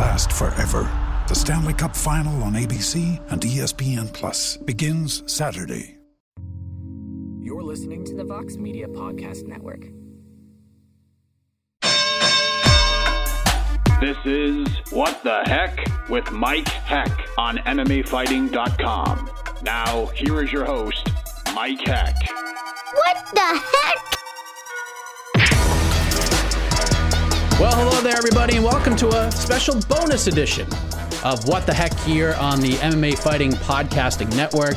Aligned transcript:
last 0.00 0.32
forever. 0.32 0.90
The 1.28 1.34
Stanley 1.34 1.74
Cup 1.74 1.94
Final 1.94 2.42
on 2.42 2.54
ABC 2.54 3.20
and 3.30 3.40
ESPN 3.42 4.10
Plus 4.12 4.56
begins 4.56 5.22
Saturday. 5.30 5.98
You're 7.42 7.62
listening 7.62 8.04
to 8.06 8.14
the 8.16 8.24
Vox 8.24 8.56
Media 8.56 8.88
Podcast 8.88 9.46
Network. 9.46 9.82
This 14.00 14.16
is 14.24 14.66
What 14.90 15.22
the 15.22 15.42
Heck 15.44 15.86
with 16.08 16.32
Mike 16.32 16.68
Heck 16.68 17.28
on 17.36 17.58
MMAfighting.com. 17.58 19.30
Now, 19.62 20.06
here 20.06 20.42
is 20.42 20.50
your 20.50 20.64
host, 20.64 21.06
Mike 21.54 21.86
Heck. 21.86 22.16
What 22.94 23.26
the 23.34 23.62
heck? 23.62 24.19
Well, 27.60 27.76
hello 27.76 28.00
there, 28.00 28.16
everybody, 28.16 28.56
and 28.56 28.64
welcome 28.64 28.96
to 28.96 29.08
a 29.08 29.30
special 29.30 29.78
bonus 29.80 30.28
edition 30.28 30.66
of 31.22 31.46
What 31.46 31.66
the 31.66 31.74
Heck 31.74 31.92
here 32.00 32.34
on 32.40 32.58
the 32.58 32.70
MMA 32.70 33.18
Fighting 33.18 33.52
Podcasting 33.52 34.34
Network. 34.34 34.76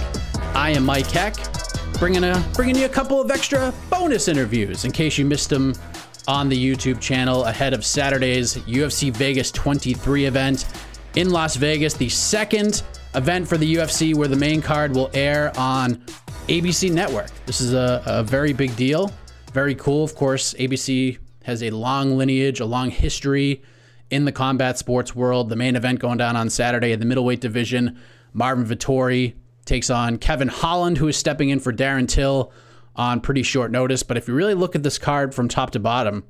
I 0.53 0.72
am 0.72 0.84
Mike 0.84 1.08
Heck, 1.09 1.34
bringing 1.94 2.26
a 2.26 2.45
bringing 2.54 2.76
you 2.76 2.84
a 2.84 2.89
couple 2.89 3.22
of 3.22 3.31
extra 3.31 3.73
bonus 3.89 4.28
interviews 4.28 4.84
in 4.84 4.92
case 4.92 5.17
you 5.17 5.23
missed 5.23 5.50
them 5.50 5.73
on 6.28 6.50
the 6.50 6.58
YouTube 6.58 7.00
channel 7.00 7.45
ahead 7.45 7.73
of 7.73 7.86
Saturday's 7.86 8.56
UFC 8.56 9.16
Vegas 9.16 9.50
23 9.50 10.26
event 10.26 10.66
in 11.16 11.30
Las 11.30 11.56
Vegas, 11.56 11.94
the 11.94 12.09
second 12.09 12.84
event 13.16 13.48
for 13.48 13.56
the 13.58 13.76
UFC 13.76 14.14
where 14.14 14.28
the 14.28 14.36
main 14.36 14.61
card 14.61 14.94
will 14.94 15.09
air 15.14 15.54
on 15.58 15.95
ABC 16.50 16.92
Network. 16.92 17.30
This 17.45 17.61
is 17.61 17.73
a, 17.73 18.04
a 18.06 18.23
very 18.23 18.52
big 18.52 18.76
deal, 18.76 19.09
very 19.54 19.73
cool. 19.73 20.04
Of 20.04 20.16
course, 20.16 20.54
ABC 20.56 21.17
has 21.44 21.63
a 21.63 21.69
long 21.69 22.17
lineage, 22.17 22.59
a 22.59 22.66
long 22.66 22.89
history 22.89 23.61
in 24.09 24.25
the 24.25 24.31
combat 24.31 24.77
sports 24.77 25.16
world. 25.16 25.49
The 25.49 25.55
main 25.55 25.75
event 25.75 25.99
going 25.99 26.17
down 26.17 26.36
on 26.36 26.49
Saturday 26.49 26.91
in 26.91 26.99
the 26.99 27.05
middleweight 27.05 27.41
division, 27.41 27.99
Marvin 28.33 28.66
Vettori 28.66 29.36
takes 29.66 29.89
on 29.89 30.17
Kevin 30.17 30.49
Holland, 30.49 30.97
who 30.97 31.08
is 31.08 31.17
stepping 31.17 31.49
in 31.49 31.59
for 31.59 31.71
Darren 31.71 32.08
Till 32.08 32.52
on 32.95 33.21
pretty 33.21 33.43
short 33.43 33.71
notice. 33.71 34.04
But 34.04 34.17
if 34.17 34.27
you 34.27 34.33
really 34.33 34.54
look 34.54 34.76
at 34.76 34.83
this 34.83 34.98
card 34.98 35.33
from 35.33 35.48
top 35.48 35.71
to 35.71 35.80
bottom, 35.80 36.26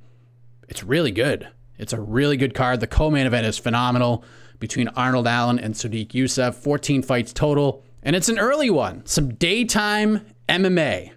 it's 0.69 0.83
really 0.83 1.11
good. 1.11 1.47
It's 1.77 1.93
a 1.93 1.99
really 1.99 2.37
good 2.37 2.53
card. 2.53 2.79
The 2.79 2.87
co-main 2.87 3.25
event 3.25 3.45
is 3.45 3.57
phenomenal 3.57 4.23
between 4.59 4.87
Arnold 4.89 5.27
Allen 5.27 5.59
and 5.59 5.73
Sodiq 5.73 6.09
Yusuff. 6.09 6.55
14 6.55 7.01
fights 7.01 7.33
total, 7.33 7.83
and 8.01 8.15
it's 8.15 8.29
an 8.29 8.39
early 8.39 8.69
one. 8.69 9.05
Some 9.05 9.33
daytime 9.33 10.25
MMA 10.47 11.11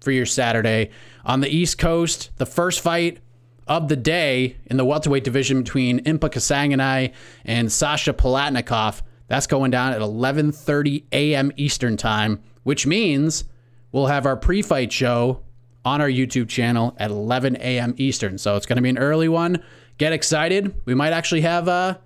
for 0.00 0.10
your 0.10 0.26
Saturday 0.26 0.90
on 1.24 1.40
the 1.40 1.48
East 1.48 1.78
Coast. 1.78 2.30
The 2.36 2.46
first 2.46 2.80
fight 2.80 3.20
of 3.68 3.88
the 3.88 3.96
day 3.96 4.56
in 4.66 4.76
the 4.76 4.84
welterweight 4.84 5.24
division 5.24 5.62
between 5.62 6.02
Impa 6.04 6.30
Kasanganay 6.30 7.12
and 7.44 7.70
Sasha 7.70 8.12
Palatnikov. 8.12 9.02
That's 9.28 9.46
going 9.46 9.70
down 9.70 9.92
at 9.92 10.00
11:30 10.00 11.04
a.m. 11.12 11.52
Eastern 11.56 11.96
Time, 11.96 12.42
which 12.62 12.86
means 12.86 13.44
we'll 13.92 14.06
have 14.06 14.26
our 14.26 14.36
pre-fight 14.36 14.92
show 14.92 15.42
on 15.84 16.00
our 16.00 16.08
YouTube 16.08 16.48
channel 16.48 16.96
at 16.98 17.10
11 17.10 17.56
a.m. 17.56 17.94
Eastern. 17.98 18.38
So 18.38 18.56
it's 18.56 18.66
going 18.66 18.76
to 18.76 18.82
be 18.82 18.88
an 18.88 18.98
early 18.98 19.28
one. 19.28 19.62
Get 19.98 20.12
excited. 20.12 20.74
We 20.84 20.94
might 20.94 21.12
actually 21.12 21.42
have 21.42 21.68
a 21.68 22.00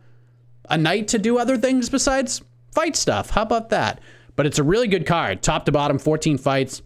a 0.69 0.79
night 0.79 1.09
to 1.09 1.19
do 1.19 1.39
other 1.39 1.57
things 1.57 1.89
besides 1.89 2.43
fight 2.73 2.97
stuff. 2.97 3.31
How 3.31 3.43
about 3.43 3.71
that? 3.71 4.01
But 4.37 4.47
it's 4.47 4.59
a 4.59 4.63
really 4.63 4.89
good 4.89 5.07
card, 5.07 5.43
top 5.43 5.67
to 5.67 5.73
bottom, 5.73 5.99
14 5.99 6.39
fights, 6.39 6.83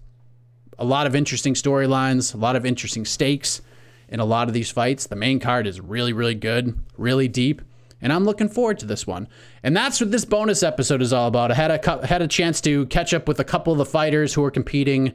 a 0.78 0.84
lot 0.84 1.06
of 1.06 1.14
interesting 1.14 1.54
storylines, 1.54 2.34
a 2.34 2.38
lot 2.38 2.56
of 2.56 2.66
interesting 2.66 3.04
stakes 3.04 3.62
in 4.08 4.20
a 4.20 4.24
lot 4.24 4.48
of 4.48 4.54
these 4.54 4.70
fights. 4.70 5.06
The 5.06 5.16
main 5.16 5.40
card 5.40 5.66
is 5.66 5.80
really, 5.80 6.12
really 6.12 6.34
good, 6.34 6.78
really 6.96 7.28
deep, 7.28 7.62
and 8.00 8.12
I'm 8.12 8.24
looking 8.24 8.48
forward 8.48 8.78
to 8.80 8.86
this 8.86 9.06
one. 9.06 9.28
And 9.62 9.76
that's 9.76 10.00
what 10.00 10.10
this 10.10 10.24
bonus 10.24 10.62
episode 10.62 11.02
is 11.02 11.12
all 11.12 11.28
about. 11.28 11.50
I 11.50 11.54
had 11.54 11.70
a 11.70 12.06
had 12.06 12.22
a 12.22 12.28
chance 12.28 12.60
to 12.62 12.86
catch 12.86 13.14
up 13.14 13.26
with 13.28 13.40
a 13.40 13.44
couple 13.44 13.72
of 13.72 13.78
the 13.78 13.84
fighters 13.84 14.34
who 14.34 14.44
are 14.44 14.50
competing 14.50 15.12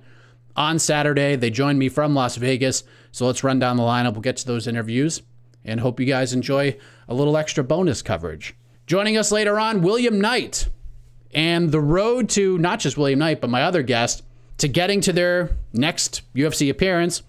on 0.56 0.80
Saturday. 0.80 1.36
They 1.36 1.50
joined 1.50 1.80
me 1.80 1.90
from 1.90 2.14
Las 2.14 2.36
Vegas, 2.36 2.84
so 3.12 3.26
let's 3.26 3.44
run 3.44 3.60
down 3.60 3.78
the 3.78 3.84
lineup. 3.84 4.14
We'll 4.14 4.22
get 4.22 4.38
to 4.38 4.48
those 4.48 4.68
interviews, 4.68 5.22
and 5.64 5.80
hope 5.80 6.00
you 6.00 6.06
guys 6.06 6.34
enjoy 6.34 6.78
a 7.08 7.14
little 7.14 7.38
extra 7.38 7.64
bonus 7.64 8.02
coverage. 8.02 8.56
Joining 8.88 9.18
us 9.18 9.32
later 9.32 9.60
on, 9.60 9.82
William 9.82 10.20
Knight, 10.20 10.68
and 11.34 11.72
the 11.72 11.80
road 11.80 12.30
to 12.30 12.58
not 12.58 12.80
just 12.80 12.98
William 12.98 13.20
Knight, 13.20 13.40
but 13.40 13.50
my 13.50 13.64
other 13.64 13.84
guest 13.84 14.24
to 14.58 14.68
getting 14.68 15.02
to 15.02 15.14
their 15.14 15.56
next 15.74 16.22
UFC 16.36 16.70
appearance 16.70 17.24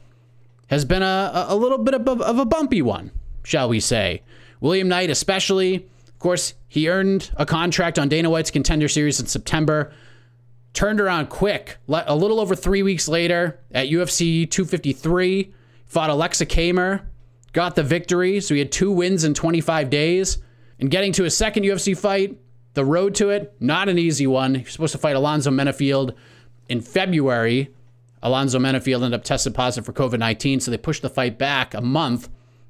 has 0.73 0.87
been 0.87 1.03
a, 1.03 1.45
a 1.49 1.55
little 1.55 1.77
bit 1.77 1.93
of 1.93 2.09
a, 2.09 2.25
of 2.25 2.39
a 2.39 2.47
bumpy 2.47 2.81
one, 2.81 3.11
shall 3.45 3.69
we 3.69 3.79
say. 3.79 4.23
William 4.59 4.89
Knight, 4.89 5.11
especially, 5.11 5.75
of 5.75 6.19
course, 6.19 6.55
he 6.67 6.89
earned 6.89 7.31
a 7.37 7.45
contract 7.45 7.99
on 7.99 8.09
Dana 8.09 8.31
White's 8.31 8.51
Contender 8.51 8.89
Series 8.89 9.21
in 9.21 9.27
September, 9.27 9.93
turned 10.73 10.99
around 10.99 11.29
quick, 11.29 11.77
a 11.91 12.17
little 12.17 12.41
over 12.41 12.57
three 12.57 12.83
weeks 12.83 13.07
later 13.07 13.61
at 13.71 13.89
UFC 13.89 14.51
253, 14.51 15.53
fought 15.85 16.09
Aleksa 16.09 16.47
Camur, 16.47 17.03
got 17.53 17.75
the 17.75 17.83
victory, 17.83 18.41
so 18.41 18.55
he 18.55 18.61
had 18.61 18.73
two 18.73 18.91
wins 18.91 19.25
in 19.25 19.35
25 19.35 19.91
days. 19.91 20.39
And 20.81 20.91
getting 20.91 21.13
to 21.13 21.25
his 21.25 21.37
second 21.37 21.65
UFC 21.65 21.95
fight, 21.95 22.39
the 22.73 22.85
road 22.87 23.15
to 23.17 23.29
it, 23.29 23.55
not 23.61 23.91
an 23.91 23.99
easy 23.99 24.27
one. 24.27 24.55
He 24.55 24.63
was 24.63 24.73
supposed 24.73 24.93
to 24.93 24.99
fight 24.99 25.17
Alonzo 25.17 25.51
Menifield 25.51 26.15
in 26.71 26.81
February. 26.81 27.75
Alonzo 28.23 28.59
Menifield 28.59 29.03
ended 29.03 29.15
up 29.15 29.25
tested 29.25 29.55
positive 29.55 29.85
for 29.85 29.93
COVID 29.93 30.19
19, 30.19 30.61
so 30.61 30.71
they 30.71 30.79
pushed 30.79 31.03
the 31.03 31.11
fight 31.11 31.39
back 31.39 31.75
a 31.75 31.81
month 31.81 32.29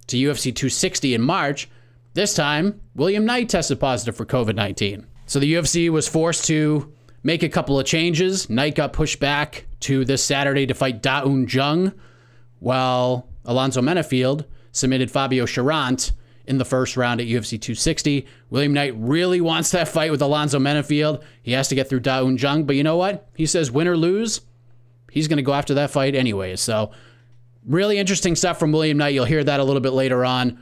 to 0.08 0.16
UFC 0.16 0.44
260 0.54 1.14
in 1.14 1.20
March. 1.20 1.68
This 2.14 2.34
time, 2.34 2.80
William 2.94 3.24
Knight 3.24 3.48
tested 3.48 3.80
positive 3.80 4.16
for 4.16 4.26
COVID 4.26 4.54
19. 4.54 5.06
So 5.26 5.38
the 5.38 5.54
UFC 5.54 5.88
was 5.88 6.08
forced 6.08 6.46
to 6.46 6.92
make 7.22 7.42
a 7.42 7.48
couple 7.48 7.78
of 7.78 7.86
changes. 7.86 8.50
Knight 8.50 8.74
got 8.74 8.92
pushed 8.92 9.20
back 9.20 9.66
to 9.80 10.04
this 10.04 10.24
Saturday 10.24 10.66
to 10.66 10.74
fight 10.74 11.02
Da 11.02 11.22
Un 11.22 11.46
Jung, 11.48 11.92
while 12.58 13.28
Alonzo 13.44 13.80
Menifield 13.80 14.46
submitted 14.72 15.10
Fabio 15.10 15.44
Cherant 15.44 16.12
in 16.46 16.58
the 16.58 16.64
first 16.64 16.96
round 16.96 17.20
at 17.20 17.26
UFC 17.26 17.50
260. 17.60 18.26
William 18.50 18.72
Knight 18.72 18.94
really 18.96 19.40
wants 19.40 19.70
that 19.70 19.88
fight 19.88 20.10
with 20.10 20.22
Alonzo 20.22 20.58
Menifield. 20.58 21.22
He 21.42 21.52
has 21.52 21.68
to 21.68 21.74
get 21.74 21.88
through 21.88 22.00
Da 22.00 22.24
Un 22.24 22.36
Jung, 22.36 22.64
but 22.64 22.76
you 22.76 22.82
know 22.82 22.96
what? 22.96 23.28
He 23.34 23.46
says 23.46 23.70
win 23.70 23.88
or 23.88 23.96
lose, 23.96 24.40
he's 25.12 25.28
going 25.28 25.36
to 25.36 25.42
go 25.42 25.52
after 25.52 25.74
that 25.74 25.90
fight 25.90 26.14
anyway. 26.14 26.56
So, 26.56 26.90
really 27.66 27.98
interesting 27.98 28.34
stuff 28.34 28.58
from 28.58 28.72
William 28.72 28.96
Knight. 28.96 29.14
You'll 29.14 29.26
hear 29.26 29.44
that 29.44 29.60
a 29.60 29.64
little 29.64 29.82
bit 29.82 29.92
later 29.92 30.24
on. 30.24 30.58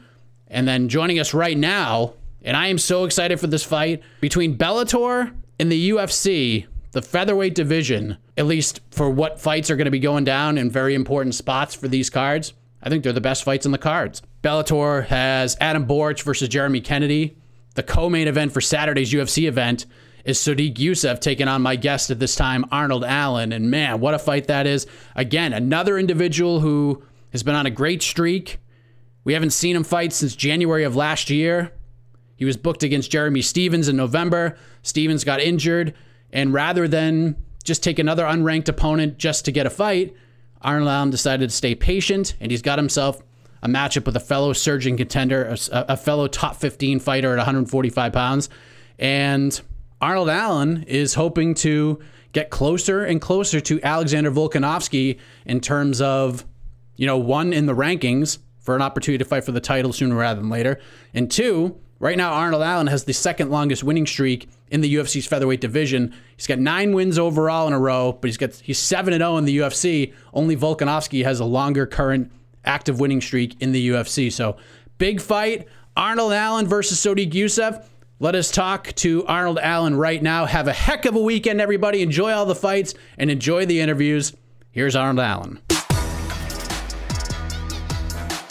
And 0.49 0.67
then 0.67 0.88
joining 0.88 1.20
us 1.20 1.32
right 1.32 1.56
now, 1.56 2.14
and 2.43 2.56
I 2.56 2.67
am 2.67 2.76
so 2.79 3.05
excited 3.05 3.38
for 3.38 3.47
this 3.47 3.62
fight 3.62 4.02
between 4.20 4.58
Bellator 4.58 5.32
and 5.61 5.70
the 5.70 5.91
UFC, 5.91 6.67
the 6.91 7.00
featherweight 7.00 7.55
division, 7.55 8.19
at 8.37 8.47
least 8.47 8.81
for 8.91 9.08
what 9.08 9.41
fights 9.41 9.70
are 9.70 9.76
going 9.76 9.85
to 9.85 9.93
be 9.93 10.00
going 10.00 10.25
down 10.25 10.58
in 10.58 10.69
very 10.69 10.94
important 10.94 11.37
spots 11.37 11.75
for 11.75 11.87
these 11.87 12.11
cards. 12.11 12.53
I 12.82 12.88
think 12.88 13.05
they're 13.05 13.12
the 13.12 13.20
best 13.20 13.44
fights 13.44 13.67
in 13.67 13.73
the 13.73 13.79
cards. 13.79 14.23
Bellator 14.43 15.06
has 15.06 15.56
Adam 15.61 15.87
Borics 15.87 16.23
versus 16.23 16.49
Jeremy 16.49 16.81
Kennedy. 16.81 17.37
The 17.76 17.82
co-main 17.85 18.26
event 18.26 18.53
for 18.53 18.61
Saturday's 18.61 19.12
UFC 19.12 19.46
event 19.46 19.87
is 20.25 20.38
Sodiq 20.38 20.75
Yusuff 20.75 21.20
taking 21.20 21.49
on 21.49 21.62
my 21.62 21.76
guest 21.76 22.11
at 22.11 22.19
this 22.19 22.34
time, 22.34 22.64
Arnold 22.70 23.05
Allen. 23.05 23.52
And 23.52 23.70
man, 23.70 24.00
what 24.00 24.14
a 24.14 24.19
fight 24.19 24.46
that 24.46 24.67
is. 24.67 24.87
Again, 25.14 25.52
another 25.52 25.99
individual 25.99 26.61
who 26.61 27.02
has 27.32 27.43
been 27.43 27.55
on 27.55 27.67
a 27.67 27.70
great 27.70 28.02
streak. 28.02 28.58
We 29.25 29.34
haven't 29.34 29.50
seen 29.50 29.76
him 29.76 29.84
fight 29.84 30.12
since 30.12 30.34
January 30.34 30.84
of 30.84 30.96
last 30.96 31.31
year. 31.31 31.72
He 32.37 32.44
was 32.44 32.56
booked 32.56 32.82
against 32.82 33.11
Jeremy 33.11 33.43
Stephens 33.43 33.88
in 33.88 33.96
November. 33.96 34.56
Stephens 34.82 35.25
got 35.25 35.40
injured, 35.40 35.94
and 36.32 36.55
rather 36.55 36.88
than 36.88 37.37
just 37.62 37.82
take 37.82 37.99
another 37.99 38.25
unranked 38.25 38.69
opponent 38.69 39.19
just 39.19 39.44
to 39.44 39.52
get 39.52 39.67
a 39.67 39.70
fight, 39.70 40.14
Arnold 40.62 40.88
Allen 40.88 41.11
decided 41.11 41.50
to 41.50 41.55
stay 41.55 41.75
patient, 41.75 42.34
and 42.40 42.50
he's 42.50 42.62
got 42.62 42.78
himself 42.78 43.22
a 43.62 43.69
matchup 43.69 44.06
with 44.06 44.17
a 44.17 44.20
fellow 44.20 44.52
surging 44.52 44.96
contender, 44.96 45.44
a, 45.44 45.84
a 45.88 45.96
fellow 45.96 46.28
top 46.28 46.56
15 46.56 47.00
fighter 47.00 47.32
at 47.32 47.37
145 47.37 48.12
pounds. 48.12 48.49
And 48.99 49.61
Arnold 50.00 50.29
Allen 50.29 50.85
is 50.85 51.14
hoping 51.14 51.55
to 51.55 52.00
get 52.32 52.50
closer 52.50 53.05
and 53.05 53.20
closer 53.20 53.61
to 53.61 53.81
Alexander 53.82 54.31
Volkanovski 54.31 55.19
in 55.44 55.61
terms 55.61 56.00
of, 56.00 56.44
you 56.97 57.06
know, 57.06 57.19
one 57.19 57.52
in 57.52 57.67
the 57.67 57.75
rankings 57.75 58.38
for 58.61 58.76
an 58.76 58.82
opportunity 58.82 59.23
to 59.23 59.29
fight 59.29 59.44
for 59.44 59.52
the 59.52 59.61
title 59.61 59.93
sooner 59.93 60.14
rather 60.14 60.41
than 60.41 60.50
later, 60.50 60.79
and 61.12 61.31
two, 61.31 61.79
Right 62.00 62.17
now, 62.17 62.32
Arnold 62.32 62.62
Allen 62.62 62.87
has 62.87 63.05
the 63.05 63.12
second 63.12 63.50
longest 63.50 63.85
winning 63.85 64.06
streak 64.06 64.49
in 64.70 64.81
the 64.81 64.94
UFC's 64.94 65.26
featherweight 65.26 65.61
division. 65.61 66.14
He's 66.35 66.46
got 66.46 66.58
nine 66.58 66.94
wins 66.94 67.19
overall 67.19 67.67
in 67.67 67.75
a 67.75 67.79
row, 67.79 68.12
but 68.12 68.29
he's 68.29 68.38
got 68.38 68.55
he's 68.55 68.79
seven 68.79 69.12
and 69.12 69.20
zero 69.20 69.32
oh 69.32 69.37
in 69.37 69.44
the 69.44 69.58
UFC. 69.58 70.14
Only 70.32 70.56
Volkanovski 70.56 71.23
has 71.25 71.41
a 71.41 71.44
longer 71.44 71.85
current 71.85 72.32
active 72.64 73.00
winning 73.00 73.20
streak 73.20 73.55
in 73.61 73.73
the 73.73 73.91
UFC. 73.91 74.32
So 74.32 74.56
big 74.96 75.20
fight, 75.20 75.69
Arnold 75.94 76.32
Allen 76.32 76.67
versus 76.67 76.99
Sodiq 76.99 77.32
Yusuff. 77.32 77.85
Let 78.22 78.34
us 78.34 78.50
talk 78.50 78.93
to 78.96 79.25
Arnold 79.25 79.58
Allen 79.58 79.96
right 79.96 80.22
now. 80.22 80.44
Have 80.44 80.69
a 80.69 80.75
heck 80.75 81.06
of 81.06 81.17
a 81.17 81.19
weekend, 81.19 81.58
everybody. 81.58 82.02
Enjoy 82.02 82.32
all 82.32 82.44
the 82.44 82.55
fights 82.55 82.93
and 83.17 83.31
enjoy 83.31 83.64
the 83.64 83.81
interviews. 83.81 84.34
Here's 84.72 84.94
Arnold 84.94 85.25
Allen. 85.25 85.58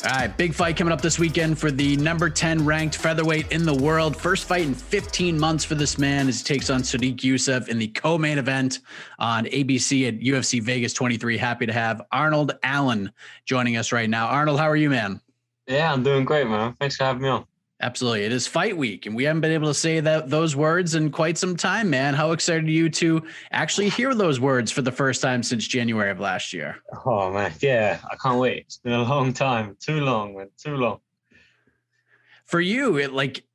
All 0.04 0.16
right, 0.16 0.36
big 0.36 0.56
fight 0.56 0.76
coming 0.76 0.92
up 0.92 1.02
this 1.02 1.20
weekend 1.20 1.60
for 1.60 1.70
the 1.70 1.98
number 1.98 2.32
10 2.32 2.66
ranked 2.66 2.96
featherweight 2.96 3.52
in 3.52 3.64
the 3.64 3.76
world. 3.76 4.18
First 4.18 4.48
fight 4.48 4.64
in 4.64 4.74
15 4.74 5.40
months 5.40 5.64
for 5.64 5.76
this 5.76 6.00
man 6.00 6.28
as 6.28 6.40
he 6.40 6.46
takes 6.46 6.72
on 6.72 6.82
Sodiq 6.82 7.18
Yusuff 7.18 7.68
in 7.68 7.78
the 7.78 7.90
co 7.90 8.18
main 8.18 8.40
event 8.40 8.80
on 9.20 9.46
ABC 9.46 10.08
at 10.08 10.20
UFC 10.20 10.64
Vegas 10.64 10.94
23. 10.94 11.38
Happy 11.38 11.68
to 11.68 11.74
have 11.74 12.02
Arnold 12.12 12.54
Allen 12.64 13.12
joining 13.46 13.78
us 13.78 13.92
right 13.92 14.10
now. 14.10 14.30
Arnold, 14.30 14.60
how 14.60 14.68
are 14.68 14.76
you, 14.76 14.90
man? 14.90 15.22
Yeah, 15.68 15.94
I'm 15.94 16.02
doing 16.02 16.26
great, 16.26 16.48
man. 16.48 16.76
Thanks 16.80 16.96
for 16.96 17.04
having 17.04 17.22
me 17.22 17.30
on. 17.30 17.46
Absolutely. 17.82 18.26
It 18.26 18.34
is 18.34 18.46
fight 18.46 18.76
week, 18.76 19.06
and 19.06 19.16
we 19.16 19.24
haven't 19.24 19.40
been 19.40 19.54
able 19.54 19.70
to 19.70 19.74
say 19.74 20.02
that 20.02 20.30
those 20.30 20.54
words 20.54 20.96
in 20.96 21.12
quite 21.12 21.38
some 21.38 21.56
time, 21.56 21.90
man. 21.90 22.14
How 22.14 22.34
excited 22.34 22.66
are 22.66 22.72
you 22.72 22.90
to 22.90 23.26
actually 23.52 23.88
hear 23.88 24.14
those 24.14 24.38
words 24.38 24.70
for 24.70 24.82
the 24.82 24.92
first 24.92 25.22
time 25.22 25.44
since 25.44 25.66
January 25.66 26.12
of 26.12 26.20
last 26.20 26.52
year? 26.52 26.78
Oh 27.06 27.32
man, 27.32 27.54
yeah, 27.62 28.00
I 28.12 28.18
can't 28.18 28.38
wait. 28.38 28.64
It's 28.66 28.78
been 28.78 28.92
a 28.92 29.04
long 29.04 29.32
time. 29.32 29.78
Too 29.80 30.02
long, 30.02 30.36
man. 30.36 30.50
Too 30.58 30.76
long. 30.76 31.00
For 32.46 32.60
you, 32.60 32.98
it 32.98 33.14
like 33.14 33.46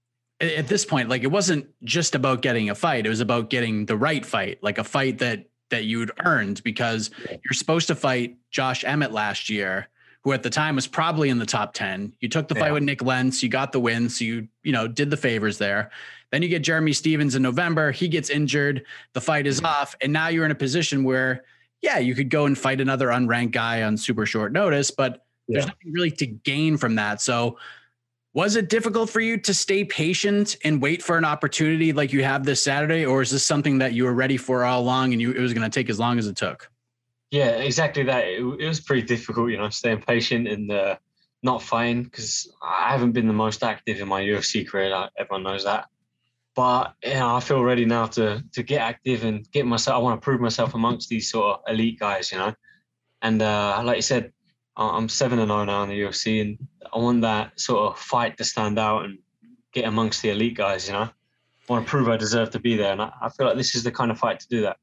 at 0.40 0.68
this 0.68 0.86
point, 0.86 1.10
like 1.10 1.22
it 1.22 1.30
wasn't 1.30 1.66
just 1.84 2.14
about 2.14 2.40
getting 2.40 2.70
a 2.70 2.74
fight, 2.74 3.04
it 3.04 3.10
was 3.10 3.20
about 3.20 3.50
getting 3.50 3.84
the 3.84 3.96
right 3.96 4.24
fight, 4.24 4.58
like 4.62 4.78
a 4.78 4.84
fight 4.84 5.18
that 5.18 5.46
that 5.68 5.84
you'd 5.84 6.12
earned 6.24 6.62
because 6.62 7.10
you're 7.28 7.52
supposed 7.52 7.88
to 7.88 7.94
fight 7.94 8.38
Josh 8.50 8.84
Emmett 8.84 9.12
last 9.12 9.50
year 9.50 9.88
who 10.24 10.32
at 10.32 10.42
the 10.42 10.50
time 10.50 10.74
was 10.74 10.86
probably 10.86 11.28
in 11.28 11.38
the 11.38 11.46
top 11.46 11.74
10. 11.74 12.14
You 12.20 12.28
took 12.28 12.48
the 12.48 12.54
fight 12.54 12.72
with 12.72 12.82
Nik 12.82 13.02
Lentz, 13.02 13.42
you 13.42 13.50
got 13.50 13.72
the 13.72 13.78
win, 13.78 14.08
so 14.08 14.24
you, 14.24 14.48
you 14.62 14.72
know, 14.72 14.88
did 14.88 15.10
the 15.10 15.16
favors 15.16 15.58
there. 15.58 15.90
Then 16.32 16.42
you 16.42 16.48
get 16.48 16.62
Jeremy 16.62 16.94
Stephens 16.94 17.34
in 17.34 17.42
November, 17.42 17.92
he 17.92 18.08
gets 18.08 18.30
injured, 18.30 18.84
the 19.12 19.20
fight 19.20 19.46
is 19.46 19.58
mm-hmm. 19.58 19.66
off, 19.66 19.94
and 20.00 20.12
now 20.12 20.28
you're 20.28 20.46
in 20.46 20.50
a 20.50 20.56
position 20.56 21.04
where 21.04 21.44
yeah, 21.82 21.98
you 21.98 22.14
could 22.14 22.30
go 22.30 22.46
and 22.46 22.56
fight 22.56 22.80
another 22.80 23.08
unranked 23.08 23.50
guy 23.50 23.82
on 23.82 23.98
super 23.98 24.24
short 24.24 24.52
notice, 24.52 24.90
but 24.90 25.26
yeah. 25.46 25.54
there's 25.54 25.66
nothing 25.66 25.92
really 25.92 26.10
to 26.12 26.26
gain 26.26 26.78
from 26.78 26.94
that. 26.94 27.20
So 27.20 27.58
was 28.32 28.56
it 28.56 28.70
difficult 28.70 29.10
for 29.10 29.20
you 29.20 29.36
to 29.36 29.52
stay 29.52 29.84
patient 29.84 30.56
and 30.64 30.80
wait 30.80 31.02
for 31.02 31.18
an 31.18 31.26
opportunity 31.26 31.92
like 31.92 32.10
you 32.10 32.24
have 32.24 32.44
this 32.44 32.62
Saturday, 32.62 33.04
or 33.04 33.20
is 33.20 33.30
this 33.30 33.44
something 33.44 33.78
that 33.78 33.92
you 33.92 34.04
were 34.04 34.14
ready 34.14 34.38
for 34.38 34.64
all 34.64 34.80
along 34.80 35.12
and 35.12 35.20
you 35.20 35.32
it 35.32 35.40
was 35.40 35.52
going 35.52 35.70
to 35.70 35.72
take 35.72 35.90
as 35.90 36.00
long 36.00 36.18
as 36.18 36.26
it 36.26 36.36
took? 36.36 36.70
Yeah, 37.34 37.56
exactly 37.56 38.04
that. 38.04 38.28
It, 38.28 38.44
it, 38.60 38.68
was 38.68 38.80
pretty 38.80 39.02
difficult, 39.02 39.50
you 39.50 39.56
know, 39.56 39.68
staying 39.68 40.02
patient 40.02 40.46
and 40.46 40.70
uh, 40.70 40.94
not 41.42 41.62
fighting 41.62 42.04
because 42.04 42.48
I 42.62 42.92
haven't 42.92 43.10
been 43.10 43.26
the 43.26 43.32
most 43.32 43.64
active 43.64 44.00
in 44.00 44.06
my 44.06 44.22
UFC 44.22 44.64
career. 44.64 45.08
Everyone 45.18 45.42
knows 45.42 45.64
that. 45.64 45.86
But 46.54 46.94
you 47.02 47.14
know, 47.14 47.34
I 47.34 47.40
feel 47.40 47.60
ready 47.60 47.86
now 47.86 48.06
to 48.06 48.44
to 48.52 48.62
get 48.62 48.82
active 48.82 49.24
and 49.24 49.50
get 49.50 49.66
myself. 49.66 49.96
I 49.96 49.98
want 49.98 50.20
to 50.20 50.24
prove 50.24 50.40
myself 50.40 50.74
amongst 50.74 51.08
these 51.08 51.28
sort 51.28 51.58
of 51.58 51.74
elite 51.74 51.98
guys, 51.98 52.30
you 52.30 52.38
know. 52.38 52.54
And 53.20 53.42
uh, 53.42 53.82
like 53.84 53.96
you 53.96 54.02
said, 54.02 54.32
I'm 54.76 55.08
seven 55.08 55.40
and 55.40 55.48
zero 55.48 55.62
oh 55.62 55.64
now 55.64 55.82
in 55.82 55.88
the 55.88 56.00
UFC, 56.02 56.40
and 56.40 56.56
I 56.94 56.98
want 56.98 57.22
that 57.22 57.58
sort 57.58 57.90
of 57.90 57.98
fight 57.98 58.36
to 58.36 58.44
stand 58.44 58.78
out 58.78 59.06
and 59.06 59.18
get 59.72 59.86
amongst 59.86 60.22
the 60.22 60.30
elite 60.30 60.56
guys, 60.56 60.86
you 60.86 60.92
know. 60.92 61.08
I 61.08 61.72
want 61.72 61.84
to 61.84 61.90
prove 61.90 62.08
I 62.08 62.16
deserve 62.16 62.50
to 62.50 62.60
be 62.60 62.76
there, 62.76 62.92
and 62.92 63.02
I, 63.02 63.10
I 63.22 63.28
feel 63.30 63.48
like 63.48 63.56
this 63.56 63.74
is 63.74 63.82
the 63.82 63.90
kind 63.90 64.12
of 64.12 64.20
fight 64.20 64.38
to 64.38 64.46
do 64.48 64.60
that. 64.60 64.76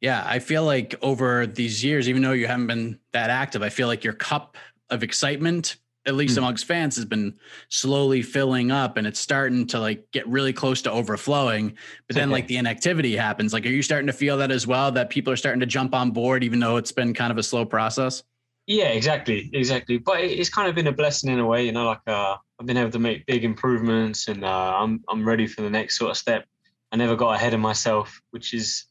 Yeah, 0.00 0.24
I 0.26 0.38
feel 0.38 0.64
like 0.64 0.94
over 1.02 1.46
these 1.46 1.84
years, 1.84 2.08
even 2.08 2.22
though 2.22 2.32
you 2.32 2.46
haven't 2.46 2.66
been 2.66 2.98
that 3.12 3.30
active, 3.30 3.62
I 3.62 3.68
feel 3.68 3.88
like 3.88 4.04
your 4.04 4.12
cup 4.12 4.56
of 4.90 5.02
excitement, 5.02 5.76
at 6.06 6.14
least 6.14 6.34
mm. 6.34 6.38
amongst 6.38 6.64
fans, 6.64 6.96
has 6.96 7.04
been 7.04 7.34
slowly 7.68 8.22
filling 8.22 8.70
up 8.70 8.96
and 8.96 9.06
it's 9.06 9.20
starting 9.20 9.66
to 9.68 9.80
like 9.80 10.10
get 10.12 10.26
really 10.26 10.52
close 10.52 10.82
to 10.82 10.90
overflowing. 10.90 11.76
But 12.06 12.16
then, 12.16 12.30
like 12.30 12.46
the 12.46 12.56
inactivity 12.56 13.16
happens. 13.16 13.52
Like, 13.52 13.66
are 13.66 13.70
you 13.70 13.82
starting 13.82 14.06
to 14.06 14.12
feel 14.12 14.36
that 14.38 14.50
as 14.50 14.66
well? 14.66 14.90
That 14.92 15.10
people 15.10 15.32
are 15.32 15.36
starting 15.36 15.60
to 15.60 15.66
jump 15.66 15.94
on 15.94 16.10
board, 16.10 16.42
even 16.44 16.60
though 16.60 16.76
it's 16.76 16.92
been 16.92 17.14
kind 17.14 17.30
of 17.30 17.38
a 17.38 17.42
slow 17.42 17.64
process? 17.64 18.22
Yeah, 18.66 18.88
exactly, 18.88 19.48
exactly. 19.54 19.96
But 19.96 20.20
it's 20.20 20.50
kind 20.50 20.68
of 20.68 20.74
been 20.74 20.88
a 20.88 20.92
blessing 20.92 21.32
in 21.32 21.38
a 21.38 21.46
way, 21.46 21.64
you 21.64 21.72
know. 21.72 21.86
Like 21.86 22.02
uh, 22.06 22.36
I've 22.60 22.66
been 22.66 22.76
able 22.76 22.90
to 22.90 22.98
make 22.98 23.24
big 23.24 23.42
improvements, 23.44 24.28
and 24.28 24.44
uh, 24.44 24.76
I'm 24.76 25.02
I'm 25.08 25.26
ready 25.26 25.46
for 25.46 25.62
the 25.62 25.70
next 25.70 25.98
sort 25.98 26.10
of 26.10 26.18
step. 26.18 26.44
I 26.92 26.96
never 26.96 27.16
got 27.16 27.34
ahead 27.34 27.54
of 27.54 27.60
myself, 27.60 28.20
which 28.30 28.52
is 28.52 28.84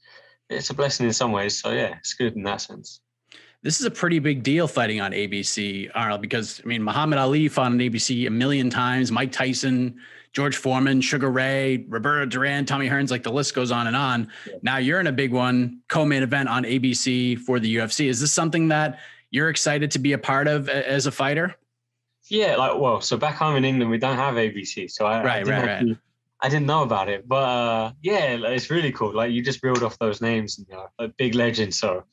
it's 0.49 0.69
a 0.69 0.73
blessing 0.73 1.05
in 1.05 1.13
some 1.13 1.31
ways. 1.31 1.59
So 1.59 1.71
yeah, 1.71 1.95
it's 1.97 2.13
good 2.13 2.35
in 2.35 2.43
that 2.43 2.61
sense. 2.61 3.01
This 3.63 3.79
is 3.79 3.85
a 3.85 3.91
pretty 3.91 4.19
big 4.19 4.43
deal 4.43 4.67
fighting 4.67 5.01
on 5.01 5.11
ABC, 5.11 5.89
Arnold, 5.95 6.21
because 6.21 6.61
I 6.63 6.67
mean 6.67 6.83
Muhammad 6.83 7.19
Ali 7.19 7.47
fought 7.47 7.71
on 7.71 7.79
ABC 7.79 8.27
a 8.27 8.29
million 8.29 8.69
times, 8.69 9.11
Mike 9.11 9.31
Tyson, 9.31 9.99
George 10.31 10.55
Foreman, 10.55 11.01
Sugar 11.01 11.31
Ray, 11.31 11.85
Roberto 11.89 12.25
Duran, 12.25 12.65
Tommy 12.65 12.87
Hearns, 12.87 13.09
like 13.09 13.23
the 13.23 13.31
list 13.31 13.55
goes 13.55 13.71
on 13.71 13.87
and 13.87 13.95
on. 13.95 14.29
Yeah. 14.45 14.53
Now 14.61 14.77
you're 14.77 14.99
in 14.99 15.07
a 15.07 15.11
big 15.11 15.31
one, 15.31 15.81
co-main 15.87 16.21
event 16.21 16.47
on 16.47 16.63
ABC 16.63 17.39
for 17.39 17.59
the 17.59 17.77
UFC. 17.77 18.07
Is 18.07 18.21
this 18.21 18.31
something 18.31 18.67
that 18.67 18.99
you're 19.31 19.49
excited 19.49 19.91
to 19.91 19.99
be 19.99 20.13
a 20.13 20.17
part 20.17 20.47
of 20.47 20.69
as 20.69 21.07
a 21.07 21.11
fighter? 21.11 21.55
Yeah, 22.29 22.57
like 22.57 22.77
well, 22.77 23.01
so 23.01 23.17
back 23.17 23.35
home 23.35 23.55
in 23.55 23.65
England 23.65 23.89
we 23.89 23.97
don't 23.97 24.17
have 24.17 24.35
ABC, 24.35 24.91
so 24.91 25.05
I, 25.05 25.23
right, 25.23 25.47
I 25.47 25.49
right, 25.49 25.83
right. 25.83 25.97
I 26.41 26.49
didn't 26.49 26.67
know 26.67 26.83
about 26.83 27.09
it, 27.09 27.27
but 27.27 27.43
uh, 27.43 27.91
yeah, 28.01 28.37
it's 28.45 28.69
really 28.69 28.91
cool. 28.91 29.13
Like 29.13 29.31
you 29.31 29.41
just 29.41 29.61
build 29.61 29.81
off 29.83 29.97
those 29.99 30.21
names, 30.21 30.57
and, 30.57 30.67
you 30.69 30.75
know, 30.75 30.87
like 30.99 31.17
big 31.17 31.33
legends. 31.33 31.79
So 31.79 32.03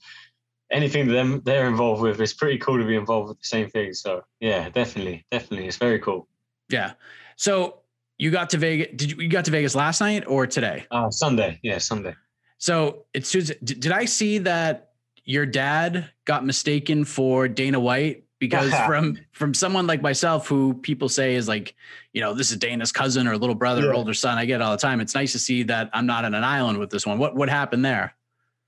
anything 0.73 1.07
that 1.09 1.13
them 1.13 1.43
they're 1.45 1.67
involved 1.67 2.01
with, 2.03 2.21
it's 2.21 2.33
pretty 2.33 2.59
cool 2.59 2.79
to 2.79 2.87
be 2.87 2.97
involved 2.97 3.29
with 3.29 3.39
the 3.39 3.47
same 3.47 3.69
thing. 3.69 3.93
So 3.93 4.23
yeah, 4.41 4.71
definitely, 4.71 5.27
definitely, 5.31 5.69
it's 5.69 5.77
very 5.77 5.99
cool. 5.99 6.27
Yeah. 6.71 6.93
So 7.37 7.81
you 8.17 8.31
got 8.31 8.51
to 8.51 8.59
Vegas? 8.59 8.89
Did 8.97 9.11
you, 9.11 9.17
you 9.19 9.29
got 9.29 9.45
to 9.45 9.51
Vegas 9.51 9.75
last 9.75 10.01
night 10.01 10.25
or 10.27 10.47
today? 10.47 10.87
Uh, 10.91 11.11
Sunday. 11.11 11.61
Yeah, 11.63 11.79
Sunday. 11.79 12.15
So 12.59 13.05
it's 13.13 13.31
did 13.31 13.93
I 13.93 14.07
see 14.07 14.39
that 14.39 14.93
your 15.25 15.45
dad 15.45 16.11
got 16.25 16.47
mistaken 16.47 17.05
for 17.05 17.49
Dana 17.49 17.81
White 17.81 18.24
because 18.39 18.73
from 18.87 19.19
from 19.33 19.55
someone 19.55 19.87
like 19.87 20.03
myself 20.03 20.47
who 20.47 20.75
people 20.75 21.09
say 21.09 21.35
is 21.35 21.49
like 21.49 21.75
you 22.13 22.21
know 22.21 22.35
this 22.35 22.51
is 22.51 22.57
dana's 22.57 22.93
cousin 22.93 23.27
or 23.27 23.37
little 23.37 23.55
brother 23.55 23.83
yeah. 23.83 23.89
or 23.89 23.95
older 23.95 24.15
son 24.15 24.39
i 24.39 24.45
get 24.45 24.61
all 24.61 24.73
the 24.73 24.77
time. 24.77 25.01
It's 25.01 25.15
nice 25.15 25.33
to 25.33 25.39
see 25.39 25.63
that 25.65 25.91
i'm 25.93 26.07
not 26.07 26.25
on 26.25 26.35
an 26.35 26.45
island 26.45 26.79
with 26.79 26.91
this 26.91 27.07
one. 27.07 27.19
What 27.19 27.35
what 27.35 27.49
happened 27.49 27.85
there? 27.85 28.15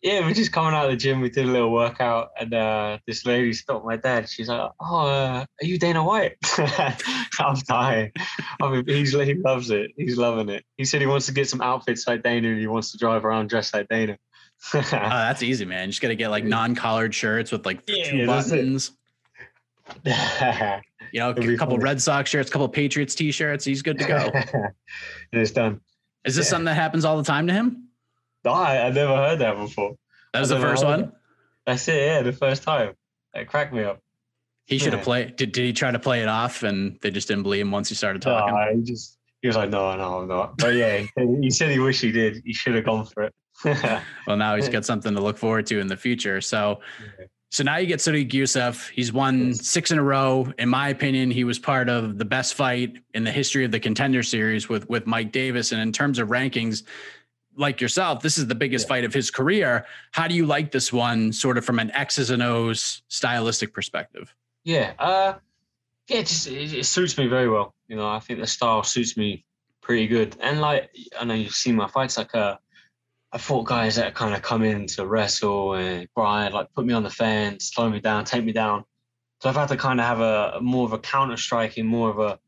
Yeah 0.02 0.20
we're 0.20 0.34
just 0.34 0.52
coming 0.52 0.74
out 0.74 0.84
of 0.84 0.90
the 0.90 0.96
gym. 0.96 1.20
We 1.20 1.30
did 1.30 1.46
a 1.46 1.50
little 1.50 1.72
workout 1.72 2.30
and 2.38 2.52
uh, 2.52 2.98
this 3.06 3.24
lady 3.26 3.52
stopped 3.52 3.84
my 3.84 3.96
dad. 3.96 4.28
She's 4.28 4.48
like 4.48 4.70
oh 4.80 5.06
uh, 5.06 5.44
are 5.60 5.66
you 5.66 5.78
dana 5.78 6.04
white? 6.04 6.36
I'm 7.38 7.56
dying. 7.66 8.12
I 8.60 8.70
mean 8.70 8.84
he's, 8.86 9.12
he 9.12 9.34
loves 9.34 9.70
it. 9.70 9.90
He's 9.96 10.16
loving 10.16 10.48
it. 10.48 10.64
He 10.76 10.84
said 10.84 11.00
he 11.00 11.06
wants 11.06 11.26
to 11.26 11.32
get 11.32 11.48
some 11.48 11.60
outfits 11.60 12.06
like 12.06 12.22
dana 12.22 12.48
and 12.48 12.60
he 12.60 12.66
wants 12.66 12.92
to 12.92 12.98
drive 12.98 13.24
around 13.24 13.48
dressed 13.48 13.74
like 13.74 13.88
dana. 13.88 14.18
Oh, 14.74 14.80
that's 14.80 15.42
easy 15.42 15.66
man. 15.66 15.88
You 15.88 15.92
just 15.92 16.00
got 16.00 16.08
to 16.08 16.16
get 16.16 16.30
like 16.30 16.42
non-collared 16.42 17.14
shirts 17.14 17.52
with 17.52 17.66
like 17.66 17.82
yeah, 17.86 18.10
two 18.10 18.26
buttons 18.26 18.92
you 21.12 21.20
know, 21.20 21.30
a 21.30 21.56
couple. 21.56 21.78
Red 21.78 22.00
Sox 22.02 22.30
shirts, 22.30 22.50
a 22.50 22.52
couple 22.52 22.68
Patriots 22.68 23.14
t-shirts. 23.14 23.64
He's 23.64 23.82
good 23.82 23.98
to 23.98 24.04
go. 24.06 24.30
it's 25.32 25.50
done. 25.52 25.80
Is 26.24 26.36
this 26.36 26.46
yeah. 26.46 26.50
something 26.50 26.64
that 26.66 26.74
happens 26.74 27.04
all 27.04 27.16
the 27.16 27.24
time 27.24 27.46
to 27.46 27.52
him? 27.52 27.88
No, 28.44 28.52
I, 28.52 28.86
I 28.86 28.90
never 28.90 29.16
heard 29.16 29.38
that 29.40 29.56
before. 29.56 29.96
That 30.32 30.40
was 30.40 30.52
I 30.52 30.56
the 30.56 30.60
first 30.60 30.84
one. 30.84 31.00
That. 31.00 31.12
That's 31.66 31.88
it. 31.88 32.06
Yeah, 32.06 32.22
the 32.22 32.32
first 32.32 32.62
time. 32.62 32.94
It 33.34 33.48
cracked 33.48 33.72
me 33.72 33.84
up. 33.84 34.00
He 34.66 34.78
should 34.78 34.92
have 34.92 35.00
yeah. 35.00 35.04
played. 35.04 35.36
Did, 35.36 35.52
did 35.52 35.64
he 35.64 35.72
try 35.72 35.90
to 35.90 35.98
play 35.98 36.22
it 36.22 36.28
off, 36.28 36.62
and 36.62 36.98
they 37.00 37.10
just 37.10 37.28
didn't 37.28 37.44
believe 37.44 37.62
him 37.62 37.70
once 37.70 37.88
he 37.88 37.94
started 37.94 38.22
talking? 38.22 38.54
No, 38.54 38.74
he 38.74 38.82
just 38.82 39.18
he 39.42 39.48
was 39.48 39.56
like, 39.56 39.70
no, 39.70 39.96
no, 39.96 40.20
I'm 40.20 40.28
not. 40.28 40.58
But 40.58 40.74
yeah, 40.74 41.04
he 41.40 41.50
said 41.50 41.70
he 41.70 41.78
wished 41.78 42.02
he 42.02 42.10
did. 42.10 42.42
He 42.44 42.52
should 42.52 42.74
have 42.74 42.84
gone 42.84 43.06
for 43.06 43.24
it. 43.24 43.34
well, 44.26 44.36
now 44.36 44.56
he's 44.56 44.68
got 44.68 44.84
something 44.84 45.14
to 45.14 45.20
look 45.20 45.38
forward 45.38 45.66
to 45.66 45.78
in 45.78 45.86
the 45.86 45.96
future. 45.96 46.40
So, 46.40 46.80
So 47.50 47.62
now 47.62 47.76
you 47.76 47.86
get 47.86 48.00
Sodiq 48.00 48.30
Yusuff. 48.30 48.90
He's 48.90 49.12
won 49.12 49.54
six 49.54 49.90
in 49.90 49.98
a 49.98 50.02
row. 50.02 50.52
In 50.58 50.68
my 50.68 50.88
opinion, 50.88 51.30
he 51.30 51.44
was 51.44 51.58
part 51.58 51.88
of 51.88 52.18
the 52.18 52.24
best 52.24 52.54
fight 52.54 52.96
in 53.14 53.24
the 53.24 53.30
history 53.30 53.64
of 53.64 53.70
the 53.70 53.80
contender 53.80 54.22
series 54.22 54.68
with 54.68 54.88
with 54.88 55.06
Mike 55.06 55.32
Davis. 55.32 55.72
And 55.72 55.80
in 55.80 55.92
terms 55.92 56.18
of 56.18 56.28
rankings, 56.28 56.82
like 57.56 57.80
yourself, 57.80 58.20
this 58.20 58.36
is 58.36 58.46
the 58.46 58.54
biggest 58.54 58.86
yeah. 58.86 58.88
fight 58.88 59.04
of 59.04 59.14
his 59.14 59.30
career. 59.30 59.86
How 60.12 60.28
do 60.28 60.34
you 60.34 60.44
like 60.44 60.72
this 60.72 60.92
one, 60.92 61.32
sort 61.32 61.56
of 61.56 61.64
from 61.64 61.78
an 61.78 61.90
X's 61.92 62.30
and 62.30 62.42
O's 62.42 63.02
stylistic 63.08 63.72
perspective? 63.72 64.34
Yeah, 64.64 64.92
uh, 64.98 65.34
yeah, 66.08 66.18
it 66.18 66.26
just 66.26 66.48
it, 66.48 66.74
it 66.74 66.84
suits 66.84 67.16
me 67.16 67.28
very 67.28 67.48
well. 67.48 67.74
You 67.88 67.96
know, 67.96 68.08
I 68.08 68.18
think 68.18 68.40
the 68.40 68.46
style 68.46 68.82
suits 68.82 69.16
me 69.16 69.44
pretty 69.80 70.08
good. 70.08 70.36
And 70.40 70.60
like 70.60 70.90
I 71.18 71.24
know 71.24 71.34
you've 71.34 71.52
seen 71.52 71.76
my 71.76 71.86
fights, 71.86 72.18
like 72.18 72.34
uh, 72.34 72.56
I 73.36 73.38
fought 73.38 73.66
guys 73.66 73.96
that 73.96 74.14
kind 74.14 74.34
of 74.34 74.40
come 74.40 74.62
in 74.62 74.86
to 74.86 75.06
wrestle 75.06 75.74
and 75.74 76.08
grind, 76.16 76.54
like 76.54 76.72
put 76.72 76.86
me 76.86 76.94
on 76.94 77.02
the 77.02 77.10
fence, 77.10 77.66
slow 77.66 77.90
me 77.90 78.00
down, 78.00 78.24
take 78.24 78.42
me 78.42 78.52
down. 78.52 78.82
So 79.42 79.50
I've 79.50 79.56
had 79.56 79.68
to 79.68 79.76
kind 79.76 80.00
of 80.00 80.06
have 80.06 80.20
a 80.20 80.58
more 80.62 80.86
of 80.86 80.94
a 80.94 80.98
counter 80.98 81.36
striking, 81.36 81.84
more 81.84 82.08
of 82.08 82.18
a 82.18 82.38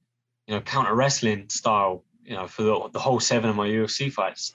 you 0.46 0.54
know 0.54 0.62
counter 0.62 0.94
wrestling 0.94 1.50
style, 1.50 2.04
you 2.24 2.34
know, 2.34 2.46
for 2.46 2.62
the, 2.62 2.88
the 2.94 2.98
whole 2.98 3.20
seven 3.20 3.50
of 3.50 3.56
my 3.56 3.68
UFC 3.68 4.10
fights. 4.10 4.54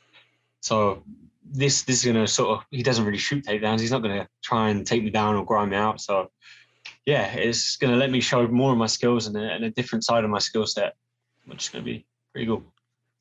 So 0.62 1.04
this 1.46 1.84
this 1.84 2.00
is 2.00 2.12
gonna 2.12 2.28
sort 2.28 2.58
of 2.58 2.66
he 2.72 2.82
doesn't 2.82 3.06
really 3.06 3.20
shoot 3.20 3.46
takedowns. 3.46 3.82
He's 3.82 3.92
not 3.92 4.02
gonna 4.02 4.28
try 4.44 4.70
and 4.70 4.88
take 4.88 5.04
me 5.04 5.12
down 5.12 5.36
or 5.36 5.46
grind 5.46 5.70
me 5.70 5.78
out. 5.78 6.02
So 6.02 6.32
yeah, 7.06 7.32
it's 7.32 7.78
gonna 7.78 7.98
let 7.98 8.10
me 8.10 8.22
show 8.22 8.48
more 8.48 8.72
of 8.72 8.80
my 8.80 8.88
skills 8.88 9.28
and 9.28 9.38
a, 9.38 9.52
and 9.52 9.66
a 9.66 9.70
different 9.70 10.04
side 10.04 10.24
of 10.24 10.32
my 10.32 10.40
skill 10.40 10.66
set, 10.66 10.96
which 11.46 11.66
is 11.66 11.70
gonna 11.70 11.86
be 11.86 12.08
pretty 12.34 12.48
cool 12.48 12.64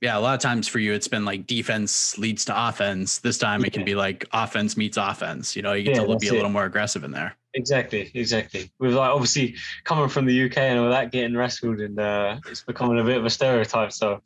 yeah, 0.03 0.19
a 0.19 0.21
lot 0.21 0.35
of 0.35 0.41
times 0.41 0.67
for 0.67 0.81
you, 0.81 0.93
it's 0.93 1.07
been 1.07 1.25
like 1.25 1.47
defense 1.47 2.19
leads 2.19 2.45
to 2.47 2.69
offense. 2.69 3.19
This 3.19 3.39
time 3.39 3.61
yeah. 3.61 3.69
it 3.69 3.73
can 3.73 3.85
be 3.85 3.95
like 3.95 4.27
offense 4.33 4.77
meets 4.77 4.97
offense. 4.97 5.55
You 5.55 5.63
know, 5.63 5.75
you 5.75 5.85
get 5.85 5.95
yeah, 5.95 6.05
to 6.05 6.17
be 6.17 6.27
a 6.27 6.33
little 6.33 6.51
more 6.51 6.65
aggressive 6.65 7.05
in 7.05 7.13
there. 7.13 7.37
Exactly, 7.55 8.11
exactly. 8.13 8.73
With 8.81 8.95
like 8.95 9.11
obviously 9.11 9.55
coming 9.85 10.09
from 10.09 10.27
the 10.27 10.45
UK 10.47 10.59
and 10.59 10.81
all 10.81 10.91
that, 10.91 11.13
getting 11.13 11.37
wrestled, 11.37 11.79
and 11.81 12.01
uh, 12.01 12.39
it's 12.49 12.63
becoming 12.63 12.99
a 12.99 13.05
bit 13.05 13.17
of 13.17 13.25
a 13.25 13.31
stereotype. 13.31 13.93
So 13.93 14.21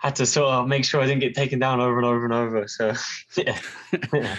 had 0.00 0.16
to 0.16 0.26
sort 0.26 0.52
of 0.52 0.68
make 0.68 0.84
sure 0.84 1.00
I 1.00 1.06
didn't 1.06 1.20
get 1.20 1.34
taken 1.34 1.58
down 1.58 1.80
over 1.80 1.96
and 1.96 2.06
over 2.06 2.24
and 2.26 2.34
over. 2.34 2.68
So 2.68 2.92
yeah. 3.36 3.56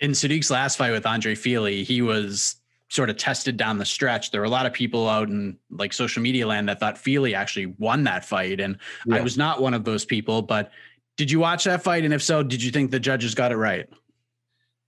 in 0.00 0.12
Sodiq's 0.12 0.50
last 0.50 0.78
fight 0.78 0.92
with 0.92 1.06
Andre 1.06 1.34
Fili, 1.34 1.82
he 1.82 2.02
was 2.02 2.54
sort 2.90 3.10
of 3.10 3.16
tested 3.18 3.56
down 3.56 3.76
the 3.76 3.84
stretch. 3.84 4.30
There 4.30 4.40
were 4.40 4.46
a 4.46 4.50
lot 4.50 4.64
of 4.64 4.72
people 4.72 5.08
out 5.08 5.28
in 5.28 5.58
like 5.70 5.92
social 5.92 6.22
media 6.22 6.46
land 6.46 6.68
that 6.68 6.80
thought 6.80 6.96
Fili 6.96 7.34
actually 7.34 7.66
won 7.66 8.04
that 8.04 8.24
fight. 8.24 8.60
And 8.60 8.78
yeah. 9.06 9.16
I 9.16 9.20
was 9.20 9.36
not 9.36 9.60
one 9.60 9.74
of 9.74 9.84
those 9.84 10.06
people, 10.06 10.40
but 10.40 10.70
did 11.18 11.30
you 11.30 11.38
watch 11.38 11.64
that 11.64 11.82
fight? 11.82 12.04
And 12.04 12.14
if 12.14 12.22
so, 12.22 12.42
did 12.42 12.62
you 12.62 12.70
think 12.70 12.90
the 12.90 12.98
judges 12.98 13.34
got 13.34 13.52
it 13.52 13.56
right? 13.56 13.86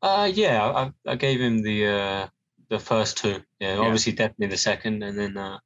Uh, 0.00 0.30
yeah, 0.32 0.64
I, 0.64 1.10
I 1.10 1.16
gave 1.16 1.40
him 1.40 1.58
the, 1.58 1.86
uh, 1.86 2.28
the 2.70 2.78
first 2.78 3.18
two. 3.18 3.42
Yeah, 3.58 3.74
yeah. 3.74 3.80
obviously 3.80 4.12
definitely 4.12 4.46
the 4.46 4.56
second. 4.56 5.02
And 5.02 5.18
then, 5.18 5.36
uh, 5.36 5.58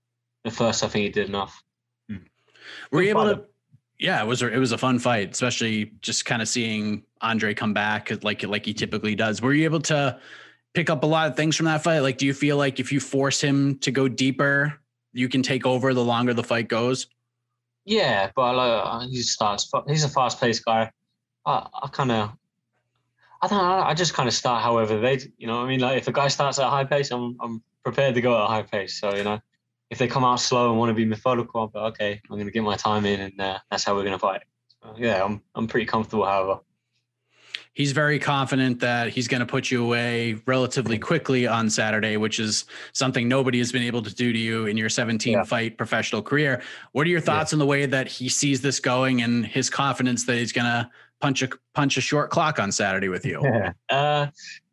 the 0.42 0.50
first, 0.50 0.82
I 0.82 0.88
think 0.88 1.04
he 1.04 1.10
did 1.10 1.28
enough. 1.28 1.62
Hmm. 2.10 2.16
Were 2.90 3.02
you 3.02 3.10
able 3.10 3.26
to, 3.26 3.44
yeah, 4.00 4.20
it 4.20 4.26
was, 4.26 4.42
it 4.42 4.58
was 4.58 4.72
a 4.72 4.78
fun 4.78 4.98
fight, 4.98 5.30
especially 5.30 5.92
just 6.00 6.24
kind 6.24 6.42
of 6.42 6.48
seeing 6.48 7.04
Andre 7.20 7.54
come 7.54 7.72
back 7.72 8.10
like, 8.24 8.42
like 8.42 8.66
he 8.66 8.74
typically 8.74 9.14
does. 9.14 9.40
Were 9.40 9.54
you 9.54 9.64
able 9.64 9.80
to, 9.82 10.18
pick 10.74 10.90
up 10.90 11.04
a 11.04 11.06
lot 11.06 11.28
of 11.28 11.36
things 11.36 11.56
from 11.56 11.66
that 11.66 11.82
fight? 11.82 12.00
Like, 12.00 12.18
do 12.18 12.26
you 12.26 12.34
feel 12.34 12.56
like 12.56 12.80
if 12.80 12.92
you 12.92 13.00
force 13.00 13.40
him 13.40 13.78
to 13.78 13.90
go 13.90 14.08
deeper, 14.08 14.74
you 15.12 15.28
can 15.28 15.42
take 15.42 15.64
over 15.64 15.94
the 15.94 16.04
longer 16.04 16.34
the 16.34 16.42
fight 16.42 16.68
goes? 16.68 17.06
Yeah, 17.84 18.30
but 18.34 18.56
uh, 18.56 19.06
he 19.06 19.22
starts. 19.22 19.70
He's 19.86 20.04
a 20.04 20.08
fast-paced 20.08 20.64
guy. 20.64 20.90
I, 21.46 21.66
I 21.82 21.88
kind 21.88 22.10
of, 22.10 22.30
I 23.42 23.46
don't 23.46 23.58
know. 23.58 23.82
I 23.84 23.94
just 23.94 24.14
kind 24.14 24.26
of 24.28 24.34
start 24.34 24.62
however 24.62 24.98
they, 24.98 25.20
you 25.36 25.46
know. 25.46 25.62
I 25.62 25.68
mean, 25.68 25.80
like 25.80 25.98
if 25.98 26.08
a 26.08 26.12
guy 26.12 26.28
starts 26.28 26.58
at 26.58 26.66
a 26.66 26.70
high 26.70 26.84
pace, 26.84 27.10
I'm 27.10 27.36
I'm 27.40 27.62
prepared 27.84 28.14
to 28.14 28.22
go 28.22 28.34
at 28.34 28.44
a 28.44 28.46
high 28.46 28.62
pace. 28.62 28.98
So 28.98 29.14
you 29.14 29.22
know, 29.22 29.38
if 29.90 29.98
they 29.98 30.08
come 30.08 30.24
out 30.24 30.40
slow 30.40 30.70
and 30.70 30.78
want 30.78 30.88
to 30.88 30.94
be 30.94 31.04
methodical, 31.04 31.64
I'm 31.64 31.70
like, 31.74 31.92
okay, 31.92 32.20
I'm 32.30 32.36
going 32.36 32.46
to 32.46 32.50
get 32.50 32.62
my 32.62 32.76
time 32.76 33.04
in, 33.04 33.20
and 33.20 33.38
uh, 33.38 33.58
that's 33.70 33.84
how 33.84 33.94
we're 33.94 34.02
going 34.02 34.14
to 34.14 34.18
fight. 34.18 34.44
So, 34.82 34.94
yeah, 34.96 35.22
I'm 35.22 35.42
I'm 35.54 35.66
pretty 35.66 35.84
comfortable. 35.84 36.24
However 36.24 36.60
he's 37.74 37.92
very 37.92 38.18
confident 38.18 38.80
that 38.80 39.08
he's 39.08 39.28
going 39.28 39.40
to 39.40 39.46
put 39.46 39.70
you 39.70 39.84
away 39.84 40.40
relatively 40.46 40.98
quickly 40.98 41.46
on 41.46 41.68
Saturday, 41.68 42.16
which 42.16 42.38
is 42.38 42.64
something 42.92 43.28
nobody 43.28 43.58
has 43.58 43.72
been 43.72 43.82
able 43.82 44.02
to 44.02 44.14
do 44.14 44.32
to 44.32 44.38
you 44.38 44.66
in 44.66 44.76
your 44.76 44.88
17 44.88 45.32
yeah. 45.32 45.44
fight 45.44 45.76
professional 45.76 46.22
career. 46.22 46.62
What 46.92 47.06
are 47.06 47.10
your 47.10 47.20
thoughts 47.20 47.52
yeah. 47.52 47.56
on 47.56 47.58
the 47.58 47.66
way 47.66 47.86
that 47.86 48.06
he 48.06 48.28
sees 48.28 48.62
this 48.62 48.80
going 48.80 49.22
and 49.22 49.44
his 49.44 49.68
confidence 49.68 50.24
that 50.26 50.36
he's 50.36 50.52
going 50.52 50.66
to 50.66 50.88
punch 51.20 51.42
a 51.42 51.50
punch 51.74 51.96
a 51.96 52.00
short 52.00 52.30
clock 52.30 52.58
on 52.58 52.72
Saturday 52.72 53.08
with 53.08 53.26
you? 53.26 53.40
Yeah. 53.42 53.72
Uh, 53.90 54.26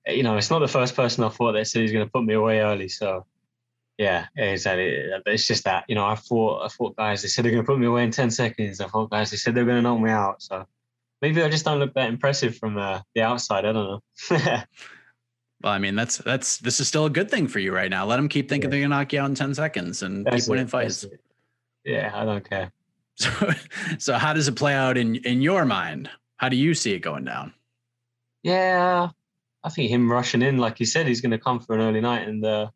you 0.07 0.23
know, 0.23 0.35
it's 0.35 0.49
not 0.49 0.59
the 0.59 0.67
first 0.67 0.95
person 0.95 1.23
I 1.23 1.29
thought 1.29 1.51
that 1.51 1.67
said 1.67 1.83
he's 1.83 1.91
going 1.91 2.05
to 2.05 2.11
put 2.11 2.23
me 2.23 2.33
away 2.33 2.59
early. 2.59 2.87
So, 2.87 3.27
yeah, 3.99 4.25
exactly. 4.35 5.11
It's 5.27 5.45
just 5.45 5.63
that 5.65 5.85
you 5.87 5.93
know, 5.93 6.05
I 6.05 6.15
thought 6.15 6.65
I 6.65 6.67
thought 6.69 6.95
guys 6.95 7.21
they 7.21 7.27
said 7.27 7.45
they're 7.45 7.51
going 7.51 7.63
to 7.63 7.71
put 7.71 7.77
me 7.77 7.85
away 7.85 8.03
in 8.03 8.09
10 8.09 8.31
seconds. 8.31 8.81
I 8.81 8.87
thought 8.87 9.11
guys 9.11 9.29
they 9.29 9.37
said 9.37 9.53
they're 9.53 9.65
going 9.65 9.77
to 9.77 9.81
knock 9.83 9.99
me 9.99 10.09
out. 10.09 10.41
So 10.41 10.65
maybe 11.21 11.41
I 11.41 11.49
just 11.49 11.65
don't 11.65 11.79
look 11.79 11.93
that 11.93 12.09
impressive 12.09 12.57
from 12.57 12.77
uh, 12.77 13.01
the 13.15 13.21
outside. 13.21 13.65
I 13.65 13.71
don't 13.71 13.85
know. 13.85 14.01
well, 15.63 15.73
I 15.73 15.77
mean, 15.77 15.95
that's 15.95 16.17
that's 16.17 16.57
this 16.57 16.79
is 16.79 16.87
still 16.87 17.05
a 17.05 17.09
good 17.09 17.29
thing 17.29 17.47
for 17.47 17.59
you 17.59 17.73
right 17.73 17.89
now. 17.89 18.05
Let 18.05 18.17
them 18.17 18.29
keep 18.29 18.49
thinking 18.49 18.69
yeah. 18.69 18.71
they're 18.71 18.87
gonna 18.87 18.95
knock 18.95 19.13
you 19.13 19.21
out 19.21 19.29
in 19.29 19.35
ten 19.35 19.53
seconds 19.53 20.03
and 20.03 20.25
that's 20.25 20.45
keep 20.45 20.49
winning 20.49 20.67
fights. 20.67 21.05
Yeah, 21.85 22.11
I 22.13 22.25
don't 22.25 22.47
care. 22.47 22.71
So, 23.17 23.29
so 23.99 24.17
how 24.17 24.33
does 24.33 24.47
it 24.47 24.55
play 24.55 24.73
out 24.73 24.97
in 24.97 25.15
in 25.17 25.41
your 25.41 25.63
mind? 25.65 26.09
How 26.37 26.49
do 26.49 26.55
you 26.55 26.73
see 26.73 26.93
it 26.93 26.99
going 26.99 27.25
down? 27.25 27.53
Yeah, 28.41 29.09
I 29.63 29.69
think 29.69 29.91
him 29.91 30.11
rushing 30.11 30.41
in, 30.41 30.57
like 30.57 30.79
you 30.79 30.85
said, 30.85 31.05
he's 31.05 31.21
going 31.21 31.31
to 31.31 31.37
come 31.37 31.59
for 31.59 31.75
an 31.75 31.81
early 31.81 32.01
night, 32.01 32.27
and 32.27 32.43
uh, 32.43 32.71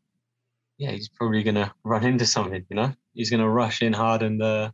yeah, 0.77 0.91
he's 0.91 1.09
probably 1.09 1.41
going 1.41 1.55
to 1.55 1.73
run 1.83 2.03
into 2.05 2.25
something. 2.25 2.63
You 2.69 2.75
know, 2.75 2.93
he's 3.13 3.31
going 3.31 3.41
to 3.41 3.49
rush 3.49 3.81
in 3.81 3.93
hard 3.93 4.21
and 4.21 4.41
uh, 4.41 4.71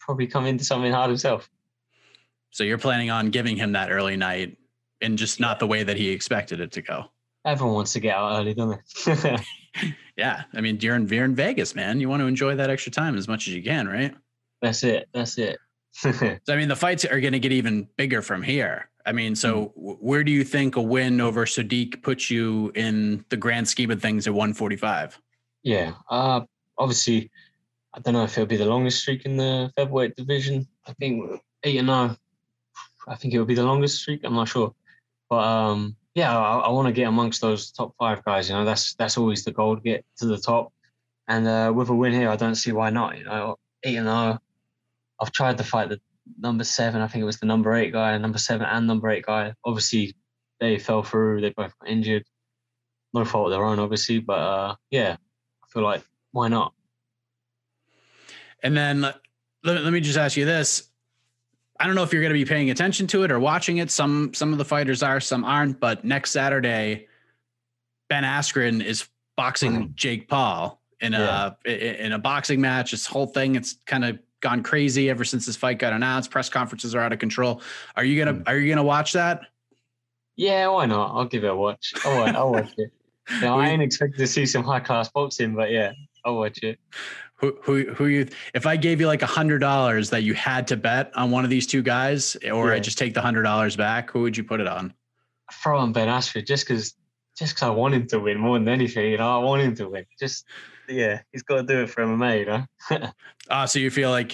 probably 0.00 0.26
come 0.28 0.46
into 0.46 0.64
something 0.64 0.92
hard 0.92 1.10
himself. 1.10 1.50
So 2.52 2.64
you're 2.64 2.78
planning 2.78 3.10
on 3.10 3.30
giving 3.30 3.56
him 3.56 3.72
that 3.72 3.90
early 3.90 4.16
night 4.16 4.56
and 5.00 5.18
just 5.18 5.40
not 5.40 5.58
the 5.58 5.66
way 5.66 5.82
that 5.82 5.96
he 5.96 6.10
expected 6.10 6.60
it 6.60 6.72
to 6.72 6.82
go. 6.82 7.06
Everyone 7.44 7.74
wants 7.74 7.92
to 7.94 8.00
get 8.00 8.14
out 8.14 8.38
early, 8.38 8.54
don't 8.54 8.78
they? 9.04 9.36
yeah. 10.16 10.44
I 10.54 10.60
mean, 10.60 10.78
you're 10.80 10.94
in, 10.94 11.08
you're 11.08 11.24
in 11.24 11.34
Vegas, 11.34 11.74
man. 11.74 12.00
You 12.00 12.08
want 12.08 12.20
to 12.20 12.26
enjoy 12.26 12.54
that 12.54 12.70
extra 12.70 12.92
time 12.92 13.16
as 13.16 13.26
much 13.26 13.48
as 13.48 13.54
you 13.54 13.62
can, 13.62 13.88
right? 13.88 14.14
That's 14.60 14.84
it. 14.84 15.08
That's 15.12 15.38
it. 15.38 15.58
so, 15.92 16.10
I 16.48 16.56
mean, 16.56 16.68
the 16.68 16.76
fights 16.76 17.04
are 17.04 17.20
going 17.20 17.32
to 17.32 17.40
get 17.40 17.52
even 17.52 17.88
bigger 17.96 18.22
from 18.22 18.42
here. 18.42 18.90
I 19.04 19.12
mean, 19.12 19.34
so 19.34 19.72
mm. 19.76 19.96
where 20.00 20.22
do 20.22 20.30
you 20.30 20.44
think 20.44 20.76
a 20.76 20.82
win 20.82 21.20
over 21.20 21.44
Sodiq 21.46 22.02
puts 22.02 22.30
you 22.30 22.70
in 22.74 23.24
the 23.30 23.36
grand 23.36 23.66
scheme 23.66 23.90
of 23.90 24.00
things 24.00 24.26
at 24.26 24.34
145? 24.34 25.18
Yeah. 25.64 25.94
Uh, 26.08 26.42
obviously, 26.78 27.30
I 27.94 28.00
don't 28.00 28.14
know 28.14 28.24
if 28.24 28.36
it'll 28.36 28.46
be 28.46 28.56
the 28.56 28.66
longest 28.66 29.00
streak 29.00 29.24
in 29.24 29.36
the 29.36 29.72
featherweight 29.76 30.16
division. 30.16 30.66
I 30.86 30.92
think 30.92 31.40
eight 31.64 31.78
and 31.78 31.88
nine. 31.88 32.16
I 33.08 33.16
think 33.16 33.34
it 33.34 33.38
would 33.38 33.48
be 33.48 33.54
the 33.54 33.64
longest 33.64 33.98
streak. 33.98 34.20
I'm 34.24 34.34
not 34.34 34.48
sure, 34.48 34.74
but 35.28 35.44
um, 35.44 35.96
yeah, 36.14 36.36
I, 36.36 36.58
I 36.58 36.70
want 36.70 36.86
to 36.86 36.92
get 36.92 37.08
amongst 37.08 37.40
those 37.40 37.72
top 37.72 37.94
five 37.98 38.24
guys. 38.24 38.48
You 38.48 38.54
know, 38.54 38.64
that's 38.64 38.94
that's 38.94 39.18
always 39.18 39.44
the 39.44 39.52
goal 39.52 39.76
to 39.76 39.82
get 39.82 40.04
to 40.18 40.26
the 40.26 40.38
top. 40.38 40.72
And 41.28 41.46
uh, 41.46 41.72
with 41.74 41.88
a 41.88 41.94
win 41.94 42.12
here, 42.12 42.28
I 42.28 42.36
don't 42.36 42.54
see 42.54 42.72
why 42.72 42.90
not. 42.90 43.18
You 43.18 43.24
know, 43.24 43.56
eight 43.84 43.96
and 43.96 44.06
zero. 44.06 44.38
I've 45.20 45.32
tried 45.32 45.58
to 45.58 45.64
fight 45.64 45.88
the 45.88 46.00
number 46.38 46.64
seven. 46.64 47.00
I 47.00 47.08
think 47.08 47.22
it 47.22 47.26
was 47.26 47.38
the 47.38 47.46
number 47.46 47.74
eight 47.74 47.92
guy, 47.92 48.16
number 48.18 48.38
seven 48.38 48.66
and 48.66 48.86
number 48.86 49.08
eight 49.08 49.26
guy. 49.26 49.54
Obviously, 49.64 50.14
they 50.60 50.78
fell 50.78 51.02
through. 51.02 51.40
They 51.40 51.50
both 51.50 51.72
got 51.78 51.88
injured. 51.88 52.24
No 53.14 53.24
fault 53.24 53.46
of 53.46 53.52
their 53.52 53.64
own, 53.64 53.78
obviously. 53.78 54.20
But 54.20 54.38
uh, 54.38 54.74
yeah, 54.90 55.16
I 55.62 55.66
feel 55.68 55.82
like 55.82 56.02
why 56.32 56.48
not? 56.48 56.74
And 58.62 58.76
then 58.76 59.00
let, 59.00 59.16
let 59.64 59.92
me 59.92 60.00
just 60.00 60.18
ask 60.18 60.36
you 60.36 60.44
this: 60.44 60.90
I 61.82 61.86
don't 61.86 61.96
know 61.96 62.04
if 62.04 62.12
you're 62.12 62.22
going 62.22 62.32
to 62.32 62.38
be 62.38 62.44
paying 62.44 62.70
attention 62.70 63.08
to 63.08 63.24
it 63.24 63.32
or 63.32 63.40
watching 63.40 63.78
it. 63.78 63.90
Some 63.90 64.32
some 64.34 64.52
of 64.52 64.58
the 64.58 64.64
fighters 64.64 65.02
are, 65.02 65.18
some 65.18 65.44
aren't. 65.44 65.80
But 65.80 66.04
next 66.04 66.30
Saturday, 66.30 67.08
Ben 68.08 68.22
Askren 68.22 68.84
is 68.84 69.08
boxing 69.36 69.72
mm-hmm. 69.72 69.92
Jake 69.96 70.28
Paul 70.28 70.80
in 71.00 71.12
a 71.12 71.56
yeah. 71.66 71.72
in 71.72 72.12
a 72.12 72.20
boxing 72.20 72.60
match. 72.60 72.92
This 72.92 73.04
whole 73.04 73.26
thing, 73.26 73.56
it's 73.56 73.78
kind 73.84 74.04
of 74.04 74.20
gone 74.38 74.62
crazy 74.62 75.10
ever 75.10 75.24
since 75.24 75.44
this 75.44 75.56
fight 75.56 75.80
got 75.80 75.92
announced. 75.92 76.30
Press 76.30 76.48
conferences 76.48 76.94
are 76.94 77.00
out 77.00 77.12
of 77.12 77.18
control. 77.18 77.60
Are 77.96 78.04
you 78.04 78.24
gonna 78.24 78.38
mm. 78.38 78.48
Are 78.48 78.56
you 78.56 78.72
gonna 78.72 78.86
watch 78.86 79.12
that? 79.14 79.40
Yeah, 80.36 80.68
why 80.68 80.86
not? 80.86 81.16
I'll 81.16 81.24
give 81.24 81.42
it 81.42 81.50
a 81.50 81.56
watch. 81.56 81.94
I'll, 82.04 82.18
watch, 82.20 82.34
I'll 82.36 82.52
watch 82.52 82.72
it. 82.78 82.92
Yeah, 83.40 83.54
I 83.54 83.68
ain't 83.68 83.80
expecting 83.80 84.18
to 84.18 84.26
see 84.26 84.44
some 84.44 84.64
high 84.64 84.80
class 84.80 85.08
boxing, 85.08 85.54
but 85.54 85.70
yeah, 85.70 85.92
I'll 86.24 86.36
watch 86.36 86.58
it 86.64 86.80
who 87.42 87.58
who 87.60 87.92
who 87.92 88.06
you 88.06 88.28
if 88.54 88.66
I 88.66 88.76
gave 88.76 89.00
you 89.00 89.08
like 89.08 89.22
a 89.22 89.26
hundred 89.26 89.58
dollars 89.58 90.10
that 90.10 90.22
you 90.22 90.32
had 90.32 90.68
to 90.68 90.76
bet 90.76 91.14
on 91.16 91.30
one 91.30 91.44
of 91.44 91.50
these 91.50 91.66
two 91.66 91.82
guys, 91.82 92.36
or 92.50 92.68
yeah. 92.68 92.74
I 92.74 92.80
just 92.80 92.96
take 92.96 93.14
the 93.14 93.20
hundred 93.20 93.42
dollars 93.42 93.76
back, 93.76 94.10
who 94.10 94.22
would 94.22 94.36
you 94.36 94.44
put 94.44 94.60
it 94.60 94.68
on? 94.68 94.94
I 95.50 95.54
throw 95.54 95.78
on 95.78 95.92
Ben 95.92 96.08
Askren 96.08 96.46
just 96.46 96.66
because 96.66 96.94
just 97.36 97.54
because 97.54 97.66
I 97.66 97.70
want 97.70 97.94
him 97.94 98.06
to 98.08 98.20
win 98.20 98.38
more 98.38 98.58
than 98.58 98.68
anything. 98.68 99.10
You 99.10 99.18
know, 99.18 99.40
I 99.40 99.42
want 99.42 99.60
him 99.60 99.74
to 99.76 99.88
win. 99.88 100.06
Just 100.18 100.44
yeah, 100.88 101.20
he's 101.32 101.42
got 101.42 101.56
to 101.56 101.62
do 101.64 101.82
it 101.82 101.90
for 101.90 102.04
MMA. 102.04 102.38
You 102.38 102.46
know. 102.46 103.08
Ah, 103.50 103.64
uh, 103.64 103.66
so 103.66 103.80
you 103.80 103.90
feel 103.90 104.10
like? 104.10 104.30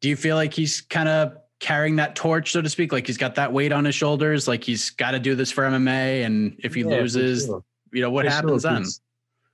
Do 0.00 0.08
you 0.08 0.16
feel 0.16 0.34
like 0.34 0.52
he's 0.52 0.80
kind 0.80 1.08
of 1.08 1.36
carrying 1.60 1.94
that 1.96 2.16
torch, 2.16 2.50
so 2.50 2.60
to 2.60 2.68
speak? 2.68 2.90
Like 2.90 3.06
he's 3.06 3.16
got 3.16 3.36
that 3.36 3.52
weight 3.52 3.70
on 3.70 3.84
his 3.84 3.94
shoulders. 3.94 4.48
Like 4.48 4.64
he's 4.64 4.90
got 4.90 5.12
to 5.12 5.20
do 5.20 5.36
this 5.36 5.52
for 5.52 5.62
MMA, 5.62 6.26
and 6.26 6.56
if 6.58 6.74
he 6.74 6.80
yeah, 6.80 6.88
loses, 6.88 7.46
sure. 7.46 7.62
you 7.92 8.02
know 8.02 8.10
what 8.10 8.26
For 8.26 8.32
happens 8.32 8.62
sure, 8.62 8.72
then? 8.72 8.82
He's, 8.82 9.00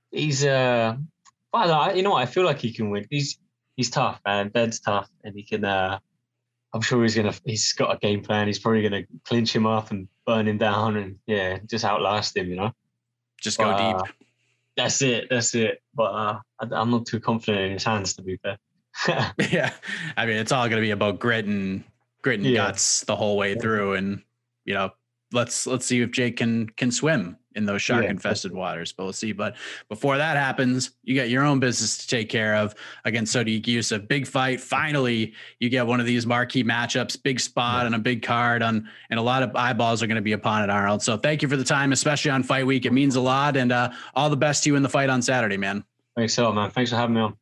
he's 0.09 0.45
uh, 0.45 0.97
well, 1.55 1.73
I, 1.73 1.93
you 1.93 2.03
know 2.03 2.11
what? 2.11 2.21
I 2.21 2.25
feel 2.25 2.45
like 2.45 2.59
he 2.59 2.71
can 2.73 2.89
win. 2.89 3.05
He's 3.09 3.37
he's 3.75 3.89
tough, 3.89 4.19
man. 4.25 4.49
Ben's 4.49 4.79
tough, 4.79 5.09
and 5.23 5.35
he 5.35 5.43
can. 5.43 5.65
uh 5.65 5.99
I'm 6.73 6.81
sure 6.81 7.01
he's 7.03 7.15
gonna. 7.15 7.33
He's 7.45 7.71
got 7.73 7.95
a 7.95 7.97
game 7.99 8.21
plan. 8.21 8.47
He's 8.47 8.59
probably 8.59 8.81
gonna 8.83 9.03
clinch 9.23 9.55
him 9.55 9.65
up 9.65 9.91
and 9.91 10.07
burn 10.25 10.47
him 10.47 10.57
down, 10.57 10.97
and 10.97 11.17
yeah, 11.25 11.59
just 11.65 11.85
outlast 11.85 12.35
him. 12.35 12.49
You 12.49 12.55
know. 12.57 12.71
Just 13.41 13.57
go 13.57 13.69
Uh, 13.69 13.77
deep. 13.77 14.15
That's 14.75 15.01
it. 15.01 15.27
That's 15.29 15.55
it. 15.55 15.81
But 15.93 16.11
uh, 16.11 16.39
I, 16.59 16.67
I'm 16.71 16.91
not 16.91 17.05
too 17.05 17.19
confident 17.21 17.65
in 17.65 17.71
his 17.73 17.83
hands, 17.85 18.13
to 18.15 18.21
be 18.23 18.37
fair. 18.43 18.57
Yeah, 19.51 19.71
I 20.17 20.25
mean, 20.25 20.35
it's 20.37 20.51
all 20.51 20.67
going 20.67 20.81
to 20.81 20.85
be 20.85 20.91
about 20.91 21.19
grit 21.19 21.45
and 21.45 21.83
grit 22.21 22.39
and 22.39 22.49
Yeah. 22.49 22.55
guts 22.67 23.01
the 23.05 23.15
whole 23.15 23.37
way 23.37 23.55
through, 23.55 23.93
and 23.93 24.21
you 24.65 24.73
know, 24.73 24.89
let's 25.35 25.67
let's 25.67 25.85
see 25.85 26.01
if 26.01 26.11
Jake 26.11 26.37
can 26.37 26.67
can 26.69 26.91
swim 26.91 27.37
in 27.55 27.65
those 27.65 27.81
shark 27.81 28.03
Yeah. 28.03 28.09
infested 28.09 28.51
waters. 28.51 28.91
But 28.91 29.03
we'll 29.03 29.13
see. 29.13 29.31
But 29.31 29.55
before 29.87 30.17
that 30.17 30.35
happens, 30.35 30.91
you 31.03 31.15
got 31.15 31.29
your 31.29 31.43
own 31.45 31.59
business 31.59 31.97
to 31.99 32.07
take 32.07 32.27
care 32.27 32.55
of 32.55 32.75
against 33.05 33.33
Sodiq 33.35 33.63
Yusuff. 33.63 34.07
Big 34.07 34.27
fight. 34.27 34.59
Finally, 34.59 35.33
you 35.59 35.69
get 35.69 35.85
one 35.87 35.99
of 35.99 36.05
these 36.05 36.25
marquee 36.25 36.63
matchups. 36.63 37.21
Big 37.21 37.39
spot 37.39 37.85
and 37.85 37.95
a 37.95 37.99
big 37.99 38.23
card 38.23 38.61
on, 38.63 38.89
and 39.09 39.19
a 39.19 39.23
lot 39.23 39.43
of 39.43 39.55
eyeballs 39.55 40.01
are 40.03 40.07
going 40.07 40.15
to 40.15 40.21
be 40.21 40.33
upon 40.33 40.63
it, 40.63 40.69
Arnold. 40.69 41.01
So 41.03 41.15
thank 41.17 41.41
you 41.41 41.47
for 41.47 41.55
the 41.57 41.63
time, 41.63 41.91
especially 41.91 42.31
on 42.31 42.43
fight 42.43 42.65
week. 42.65 42.85
It 42.85 42.91
means 42.93 43.15
a 43.15 43.21
lot, 43.21 43.55
and 43.55 43.71
uh, 43.71 43.91
all 44.15 44.29
the 44.29 44.37
best 44.37 44.63
to 44.63 44.69
you 44.71 44.75
in 44.75 44.83
the 44.83 44.89
fight 44.89 45.09
on 45.09 45.21
Saturday, 45.21 45.57
man. 45.57 45.83
Thanks 46.17 46.37
lot, 46.37 46.55
man. 46.55 46.71
Thanks 46.71 46.91
for 46.91 46.97
having 46.97 47.15
me 47.15 47.21
on. 47.21 47.37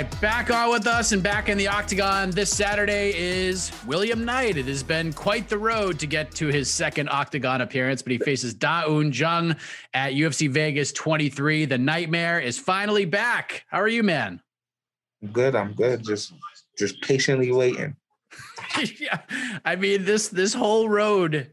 Right, 0.00 0.20
back 0.22 0.50
on 0.50 0.70
with 0.70 0.86
us 0.86 1.12
and 1.12 1.22
back 1.22 1.50
in 1.50 1.58
the 1.58 1.68
octagon 1.68 2.30
this 2.30 2.48
Saturday 2.48 3.12
is 3.14 3.70
William 3.84 4.24
Knight. 4.24 4.56
It 4.56 4.64
has 4.64 4.82
been 4.82 5.12
quite 5.12 5.46
the 5.46 5.58
road 5.58 5.98
to 5.98 6.06
get 6.06 6.30
to 6.36 6.46
his 6.46 6.70
second 6.70 7.10
octagon 7.10 7.60
appearance, 7.60 8.00
but 8.00 8.12
he 8.12 8.16
faces 8.16 8.54
Da 8.54 8.84
Un 8.86 9.12
Jung 9.12 9.54
at 9.92 10.14
UFC 10.14 10.48
Vegas 10.48 10.90
23. 10.92 11.66
The 11.66 11.76
Nightmare 11.76 12.40
is 12.40 12.58
finally 12.58 13.04
back. 13.04 13.66
How 13.68 13.78
are 13.78 13.88
you, 13.88 14.02
man? 14.02 14.40
Good. 15.34 15.54
I'm 15.54 15.74
good. 15.74 16.02
Just 16.02 16.32
just 16.78 16.98
patiently 17.02 17.52
waiting. 17.52 17.94
yeah, 18.98 19.18
I 19.66 19.76
mean 19.76 20.06
this 20.06 20.28
this 20.28 20.54
whole 20.54 20.88
road 20.88 21.52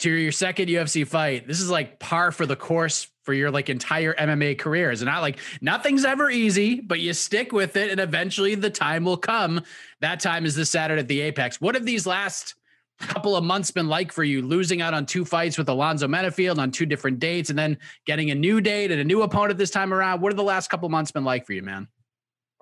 to 0.00 0.10
your 0.10 0.32
second 0.32 0.68
UFC 0.68 1.06
fight. 1.06 1.46
This 1.46 1.60
is 1.60 1.70
like 1.70 1.98
par 1.98 2.32
for 2.32 2.46
the 2.46 2.56
course 2.56 3.08
for 3.22 3.32
your 3.32 3.50
like 3.50 3.70
entire 3.70 4.14
MMA 4.14 4.58
career. 4.58 4.90
Is 4.90 5.02
it 5.02 5.06
not 5.06 5.22
like 5.22 5.38
nothing's 5.60 6.04
ever 6.04 6.30
easy, 6.30 6.80
but 6.80 7.00
you 7.00 7.12
stick 7.12 7.52
with 7.52 7.76
it 7.76 7.90
and 7.90 8.00
eventually 8.00 8.54
the 8.54 8.70
time 8.70 9.04
will 9.04 9.16
come. 9.16 9.62
That 10.00 10.20
time 10.20 10.44
is 10.44 10.54
this 10.54 10.70
Saturday 10.70 11.00
at 11.00 11.08
the 11.08 11.20
Apex. 11.22 11.60
What 11.60 11.74
have 11.74 11.86
these 11.86 12.06
last 12.06 12.54
couple 12.98 13.36
of 13.36 13.44
months 13.44 13.70
been 13.70 13.88
like 13.88 14.12
for 14.12 14.24
you 14.24 14.42
losing 14.42 14.80
out 14.80 14.94
on 14.94 15.06
two 15.06 15.24
fights 15.24 15.58
with 15.58 15.68
Alonzo 15.68 16.06
Menifield 16.06 16.58
on 16.58 16.70
two 16.70 16.86
different 16.86 17.18
dates 17.18 17.50
and 17.50 17.58
then 17.58 17.78
getting 18.06 18.30
a 18.30 18.34
new 18.34 18.60
date 18.60 18.90
and 18.90 19.00
a 19.00 19.04
new 19.04 19.22
opponent 19.22 19.58
this 19.58 19.70
time 19.70 19.92
around? 19.92 20.20
What 20.20 20.32
have 20.32 20.36
the 20.36 20.42
last 20.42 20.68
couple 20.68 20.88
months 20.88 21.10
been 21.10 21.24
like 21.24 21.46
for 21.46 21.52
you, 21.52 21.62
man? 21.62 21.88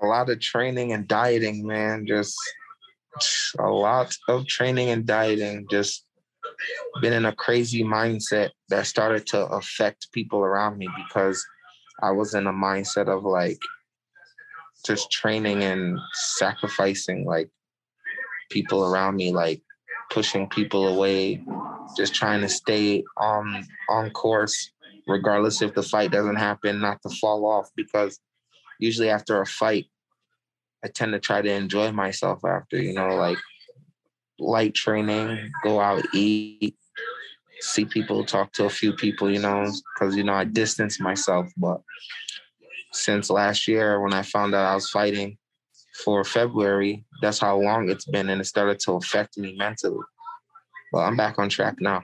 A 0.01 0.07
lot 0.07 0.31
of 0.31 0.41
training 0.41 0.93
and 0.93 1.07
dieting, 1.07 1.67
man. 1.67 2.07
Just 2.07 2.37
a 3.59 3.69
lot 3.69 4.17
of 4.29 4.47
training 4.47 4.91
and 4.91 5.05
dieting. 5.05 5.67
Just 5.71 6.05
been 7.01 7.13
in 7.13 7.25
a 7.25 7.35
crazy 7.35 7.83
mindset 7.83 8.51
that 8.69 8.87
started 8.87 9.27
to 9.29 9.47
affect 9.47 10.13
people 10.13 10.41
around 10.41 10.79
me 10.79 10.89
because 11.07 11.45
I 12.03 12.11
was 12.11 12.35
in 12.35 12.47
a 12.47 12.53
mindset 12.53 13.09
of 13.09 13.25
like 13.25 13.59
just 14.85 15.11
training 15.11 15.63
and 15.63 15.99
sacrificing 16.37 17.25
like 17.25 17.49
people 18.51 18.85
around 18.85 19.17
me, 19.17 19.33
like 19.33 19.63
pushing 20.11 20.49
people 20.49 20.89
away, 20.89 21.43
just 21.97 22.15
trying 22.15 22.41
to 22.41 22.49
stay 22.49 23.03
on 23.17 23.67
on 23.89 24.11
course, 24.11 24.73
regardless 25.07 25.63
if 25.63 25.75
the 25.75 25.83
fight 25.83 26.11
doesn't 26.11 26.37
happen, 26.37 26.81
not 26.81 27.01
to 27.03 27.15
fall 27.17 27.47
off 27.47 27.71
because 27.77 28.19
usually 28.79 29.09
after 29.09 29.41
a 29.41 29.47
fight, 29.47 29.87
I 30.85 30.89
tend 30.89 31.13
to 31.13 31.21
try 31.21 31.41
to 31.43 31.51
enjoy 31.51 31.93
myself 31.93 32.45
after, 32.45 32.77
you 32.77 32.93
know, 32.93 33.15
like 33.15 33.39
light 34.43 34.75
training, 34.75 35.51
go 35.63 35.81
out, 35.81 36.03
eat, 36.15 36.77
see 37.61 37.85
people, 37.85 38.25
talk 38.25 38.53
to 38.53 38.65
a 38.65 38.71
few 38.71 38.93
people, 38.93 39.31
you 39.31 39.39
know, 39.39 39.71
because, 39.95 40.17
you 40.17 40.25
know, 40.25 40.35
I 40.35 40.45
distance 40.45 41.01
myself. 41.01 41.49
But 41.57 41.81
since 42.93 43.31
last 43.31 43.69
year, 43.69 44.01
when 44.01 44.13
I 44.13 44.23
found 44.23 44.55
out 44.55 44.67
I 44.67 44.75
was 44.75 44.91
fighting 44.91 45.39
for 46.05 46.25
February, 46.25 47.05
that's 47.21 47.39
how 47.39 47.59
long 47.59 47.89
it's 47.89 48.07
been. 48.07 48.29
And 48.29 48.41
it 48.41 48.45
started 48.45 48.81
to 48.81 48.93
affect 48.93 49.39
me 49.39 49.55
mentally. 49.57 50.01
But 50.93 51.01
I'm 51.01 51.17
back 51.17 51.39
on 51.39 51.49
track 51.49 51.77
now. 51.81 52.03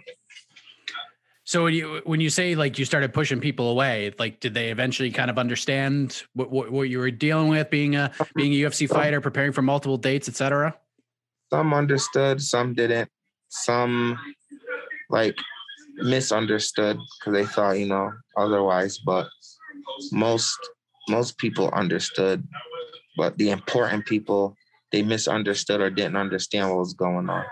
So 1.44 1.64
when 1.64 1.72
you 1.72 2.02
when 2.04 2.20
you 2.20 2.28
say 2.28 2.54
like 2.56 2.78
you 2.78 2.84
started 2.84 3.14
pushing 3.14 3.40
people 3.40 3.70
away, 3.70 4.12
like 4.18 4.38
did 4.38 4.52
they 4.52 4.68
eventually 4.68 5.10
kind 5.10 5.30
of 5.30 5.38
understand 5.38 6.22
what 6.34 6.50
what, 6.50 6.70
what 6.70 6.90
you 6.90 6.98
were 6.98 7.10
dealing 7.10 7.48
with, 7.48 7.70
being 7.70 7.96
a 7.96 8.12
being 8.36 8.52
a 8.52 8.68
UFC 8.68 8.86
fighter, 8.96 9.22
preparing 9.22 9.52
for 9.52 9.62
multiple 9.62 9.96
dates, 9.96 10.28
etc. 10.28 10.76
some 11.50 11.74
understood, 11.74 12.42
some 12.42 12.74
didn't. 12.74 13.10
Some 13.50 14.18
like 15.08 15.36
misunderstood 15.96 16.98
because 17.18 17.32
they 17.32 17.46
thought, 17.46 17.78
you 17.78 17.86
know, 17.86 18.12
otherwise. 18.36 18.98
But 18.98 19.28
most 20.12 20.56
most 21.08 21.38
people 21.38 21.70
understood. 21.70 22.46
But 23.16 23.38
the 23.38 23.50
important 23.50 24.06
people, 24.06 24.54
they 24.92 25.02
misunderstood 25.02 25.80
or 25.80 25.90
didn't 25.90 26.16
understand 26.16 26.68
what 26.68 26.78
was 26.78 26.94
going 26.94 27.28
on. 27.30 27.44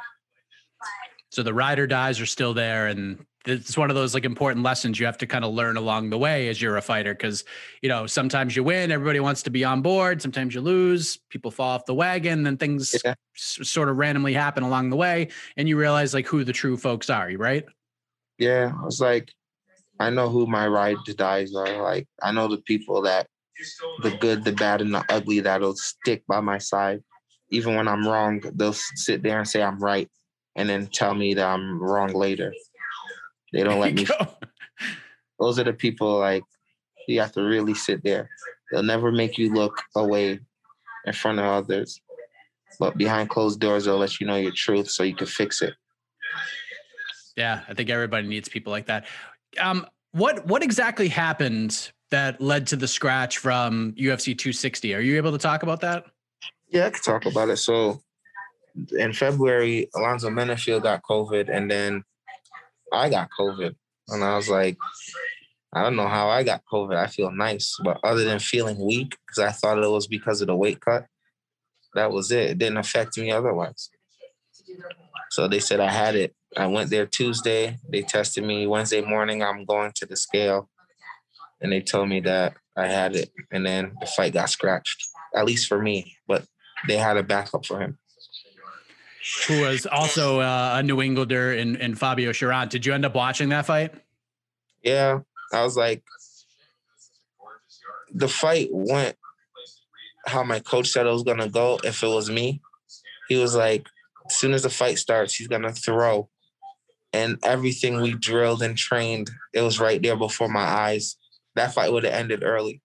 So 1.31 1.43
the 1.43 1.55
ride 1.55 1.79
or 1.79 1.87
dies 1.87 2.21
are 2.21 2.27
still 2.27 2.55
there, 2.55 2.87
and 2.87 3.25
it's 3.47 3.77
one 3.79 3.91
of 3.91 3.97
those 3.97 4.13
like 4.15 4.25
important 4.25 4.65
lessons 4.65 4.99
you 4.99 5.07
have 5.07 5.19
to 5.19 5.27
kind 5.27 5.45
of 5.45 5.53
learn 5.55 5.77
along 5.77 6.11
the 6.11 6.19
way 6.19 6.49
as 6.49 6.61
you're 6.61 6.77
a 6.77 6.83
fighter. 6.83 7.15
Because 7.15 7.45
you 7.83 7.89
know 7.89 8.07
sometimes 8.07 8.57
you 8.57 8.65
win, 8.65 8.91
everybody 8.91 9.21
wants 9.21 9.43
to 9.45 9.51
be 9.51 9.65
on 9.65 9.83
board. 9.83 10.21
Sometimes 10.21 10.55
you 10.55 10.61
lose, 10.61 11.19
people 11.31 11.51
fall 11.51 11.71
off 11.71 11.87
the 11.87 11.95
wagon, 11.95 12.43
then 12.43 12.57
things 12.57 12.95
Yeah. 13.05 13.15
s- 13.37 13.59
sort 13.63 13.89
of 13.89 13.97
randomly 13.97 14.33
happen 14.33 14.63
along 14.63 14.91
the 14.91 14.97
way, 14.97 15.29
and 15.57 15.69
you 15.69 15.79
realize 15.79 16.13
like 16.15 16.27
who 16.27 16.45
the 16.45 16.53
true 16.53 16.77
folks 16.77 17.09
are. 17.09 17.31
Right? 17.37 17.65
Yeah, 18.39 18.73
I 18.79 18.85
was 18.85 19.01
like, 19.01 19.33
I 19.99 20.11
know 20.11 20.29
who 20.29 20.47
my 20.47 20.67
ride 20.67 20.99
to 21.07 21.15
dies 21.15 21.55
are. 21.55 21.83
Like, 21.83 22.07
I 22.23 22.33
know 22.33 22.49
the 22.49 22.59
people 22.59 23.01
that, 23.03 23.27
the 24.03 24.11
good, 24.11 24.45
the 24.45 24.53
bad, 24.53 24.83
and 24.83 24.95
the 24.95 25.03
ugly 25.09 25.41
that'll 25.41 25.75
stick 25.77 26.23
by 26.27 26.41
my 26.41 26.59
side. 26.59 27.03
Even 27.51 27.77
when 27.77 27.89
I'm 27.89 28.07
wrong, 28.07 28.43
they'll 28.57 28.75
sit 28.75 29.23
there 29.23 29.39
and 29.39 29.49
say 29.49 29.63
I'm 29.63 29.79
right 29.79 30.11
and 30.57 30.69
then 30.69 30.89
tell 30.89 31.15
me 31.15 31.33
that 31.35 31.47
I'm 31.47 31.81
wrong 31.81 32.13
later. 32.13 32.53
They 33.53 33.63
don't 33.63 33.81
let 33.81 33.95
me. 33.95 34.05
Go. 34.05 34.15
Those 35.39 35.59
are 35.59 35.65
the 35.65 35.73
people 35.73 36.19
like 36.19 36.45
you 37.07 37.21
have 37.21 37.33
to 37.33 37.43
really 37.43 37.75
sit 37.75 38.03
there. 38.03 38.29
They'll 38.71 38.83
never 38.83 39.13
make 39.13 39.39
you 39.39 39.53
look 39.53 39.81
away 39.95 40.41
in 41.05 41.13
front 41.13 41.39
of 41.39 41.45
others. 41.45 42.01
But 42.79 42.99
behind 42.99 43.31
closed 43.31 43.61
doors, 43.61 43.85
they'll 43.85 43.99
let 43.99 44.21
you 44.21 44.27
know 44.27 44.37
your 44.37 44.53
truth 44.53 44.91
so 44.91 45.03
you 45.03 45.15
can 45.15 45.27
fix 45.27 45.63
it. 45.63 45.75
Yeah, 47.37 47.63
I 47.69 47.75
think 47.75 47.91
everybody 47.91 48.27
needs 48.27 48.49
people 48.49 48.73
like 48.73 48.87
that. 48.87 49.07
Um, 49.61 49.87
what 50.13 50.47
what 50.47 50.63
exactly 50.63 51.09
happened 51.09 51.91
that 52.11 52.41
led 52.41 52.67
to 52.69 52.77
the 52.77 52.89
scratch 52.89 53.39
from 53.39 53.93
UFC 53.93 54.27
260? 54.37 54.95
Are 54.95 55.01
you 55.01 55.17
able 55.17 55.33
to 55.33 55.39
talk 55.39 55.63
about 55.63 55.81
that? 55.81 56.07
Yeah, 56.69 56.87
I 56.87 56.91
could 56.91 57.03
talk 57.03 57.27
about 57.27 57.49
it. 57.49 57.59
So 57.59 58.01
in 58.99 59.13
February, 59.13 59.89
Alonzo 59.95 60.29
Menifield 60.29 60.83
got 60.83 61.03
COVID, 61.03 61.49
and 61.49 61.71
then 61.71 62.05
I 62.97 63.11
got 63.11 63.29
COVID. 63.39 63.75
And 64.09 64.25
I 64.25 64.37
was 64.37 64.49
like, 64.49 64.77
I 65.73 65.83
don't 65.83 65.97
know 65.97 66.09
how 66.09 66.29
I 66.29 66.43
got 66.43 66.63
COVID. 66.73 66.97
I 66.97 67.07
feel 67.07 67.31
nice. 67.31 67.77
But 67.83 67.99
other 68.03 68.25
than 68.25 68.39
feeling 68.39 68.79
weak, 68.79 69.17
because 69.27 69.39
I 69.39 69.51
thought 69.53 69.83
it 69.83 69.91
was 69.91 70.07
because 70.07 70.41
of 70.41 70.47
the 70.47 70.57
weight 70.57 70.81
cut, 70.81 71.07
that 71.95 72.11
was 72.11 72.31
it. 72.31 72.51
It 72.51 72.59
didn't 72.59 72.79
affect 72.79 73.19
me 73.19 73.31
otherwise. 73.31 73.91
So 75.31 75.49
they 75.49 75.61
said 75.61 75.81
I 75.81 75.91
had 75.91 76.15
it. 76.15 76.35
I 76.57 76.67
went 76.67 76.91
there 76.91 77.07
Tuesday. 77.07 77.79
They 77.91 78.03
tested 78.03 78.45
me 78.45 78.67
Wednesday 78.67 79.03
morning. 79.03 79.43
I'm 79.43 79.65
going 79.65 79.93
to 79.97 80.07
the 80.07 80.17
scale. 80.17 80.71
And 81.61 81.73
they 81.73 81.81
told 81.81 82.09
me 82.09 82.21
that 82.21 82.55
I 82.77 82.87
had 82.87 83.17
it. 83.17 83.31
And 83.51 83.67
then 83.67 83.95
the 84.01 84.07
fight 84.07 84.35
got 84.35 84.51
scratched, 84.51 85.03
at 85.35 85.45
least 85.45 85.69
for 85.69 85.81
me. 85.81 86.17
But 86.29 86.45
they 86.87 86.97
had 86.97 87.17
a 87.17 87.23
backup 87.23 87.67
for 87.67 87.81
him. 87.81 87.99
Who 89.49 89.63
was 89.63 89.87
also 89.87 90.41
uh, 90.41 90.77
a 90.77 90.83
New 90.83 91.01
Englander 91.03 91.53
in, 91.53 91.77
in 91.77 91.95
Fabio 91.95 92.31
Cherant. 92.31 92.71
Did 92.71 92.87
you 92.87 92.93
end 92.93 93.05
up 93.05 93.15
watching 93.15 93.49
that 93.49 93.67
fight? 93.67 93.93
Yeah, 94.83 95.21
I 95.53 95.63
was 95.63 95.77
like, 95.77 96.03
the 98.13 98.29
fight 98.29 98.69
went 98.71 99.17
how 100.27 100.43
my 100.43 100.59
coach 100.61 100.89
said 100.89 101.07
it 101.07 101.11
was 101.11 101.23
gonna 101.23 101.49
go. 101.49 101.79
If 101.85 102.03
it 102.03 102.09
was 102.09 102.31
me, 102.31 102.61
he 103.29 103.37
was 103.37 103.55
like, 103.55 103.87
as 104.29 104.37
soon 104.37 104.53
as 104.53 104.63
the 104.63 104.71
fight 104.71 104.99
starts, 104.99 105.35
he's 105.35 105.49
gonna 105.49 105.73
throw, 105.73 106.29
and 107.13 107.39
everything 107.45 108.01
we 108.01 108.15
drilled 108.15 108.63
and 108.63 108.77
trained, 108.77 109.31
it 109.53 109.63
was 109.63 109.81
right 109.81 110.03
there 110.03 110.17
before 110.17 110.49
my 110.49 110.65
eyes. 110.65 111.17
That 111.55 111.75
fight 111.75 111.93
would 111.93 112.05
have 112.05 112.13
ended 112.13 112.43
early. 112.43 112.83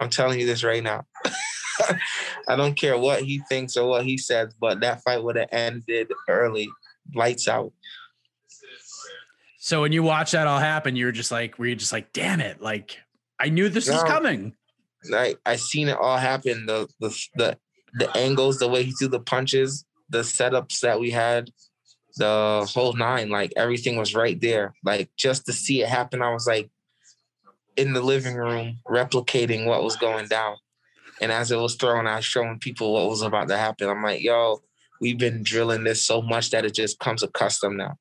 I'm 0.00 0.10
telling 0.10 0.38
you 0.38 0.46
this 0.46 0.64
right 0.64 0.82
now. 0.82 1.06
I 2.48 2.56
don't 2.56 2.74
care 2.74 2.98
what 2.98 3.22
he 3.22 3.40
thinks 3.48 3.76
or 3.76 3.88
what 3.88 4.04
he 4.04 4.18
says, 4.18 4.54
but 4.60 4.80
that 4.80 5.02
fight 5.02 5.22
would 5.22 5.36
have 5.36 5.48
ended 5.52 6.10
early, 6.28 6.68
lights 7.14 7.48
out. 7.48 7.72
So 9.58 9.82
when 9.82 9.92
you 9.92 10.02
watch 10.02 10.32
that 10.32 10.46
all 10.46 10.58
happen, 10.58 10.96
you 10.96 11.06
were 11.06 11.12
just 11.12 11.30
like, 11.30 11.58
were 11.58 11.66
you 11.66 11.76
just 11.76 11.92
like, 11.92 12.12
damn 12.12 12.40
it, 12.40 12.60
like 12.60 12.98
I 13.38 13.48
knew 13.48 13.68
this 13.68 13.88
was 13.88 14.02
coming. 14.02 14.54
I 15.14 15.36
I 15.46 15.56
seen 15.56 15.88
it 15.88 15.96
all 15.96 16.16
happen. 16.16 16.66
The 16.66 16.88
the 17.00 17.28
the 17.36 17.58
the 17.94 18.16
angles, 18.16 18.58
the 18.58 18.68
way 18.68 18.82
he 18.82 18.92
threw 18.92 19.08
the 19.08 19.20
punches, 19.20 19.84
the 20.08 20.20
setups 20.20 20.80
that 20.80 20.98
we 20.98 21.10
had, 21.10 21.50
the 22.16 22.68
whole 22.72 22.94
nine, 22.94 23.30
like 23.30 23.52
everything 23.56 23.96
was 23.96 24.14
right 24.14 24.40
there. 24.40 24.74
Like 24.84 25.10
just 25.16 25.46
to 25.46 25.52
see 25.52 25.82
it 25.82 25.88
happen, 25.88 26.22
I 26.22 26.32
was 26.32 26.46
like 26.46 26.70
in 27.76 27.92
the 27.92 28.02
living 28.02 28.34
room 28.34 28.78
replicating 28.88 29.66
what 29.66 29.82
was 29.82 29.96
going 29.96 30.28
down. 30.28 30.56
And 31.22 31.30
as 31.32 31.52
it 31.52 31.56
was 31.56 31.76
thrown, 31.76 32.06
I 32.06 32.16
was 32.16 32.24
showing 32.24 32.58
people 32.58 32.92
what 32.92 33.08
was 33.08 33.22
about 33.22 33.48
to 33.48 33.56
happen. 33.56 33.88
I'm 33.88 34.02
like, 34.02 34.22
yo, 34.22 34.60
we've 35.00 35.16
been 35.16 35.42
drilling 35.42 35.84
this 35.84 36.04
so 36.04 36.20
much 36.20 36.50
that 36.50 36.64
it 36.64 36.74
just 36.74 36.98
comes 36.98 37.22
accustomed 37.22 37.78
now. 37.78 37.96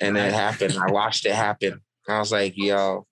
And 0.00 0.16
it 0.16 0.32
happened. 0.32 0.78
I 0.78 0.92
watched 0.92 1.26
it 1.26 1.34
happen. 1.34 1.80
I 2.06 2.18
was 2.20 2.30
like, 2.30 2.52
yo, 2.56 3.06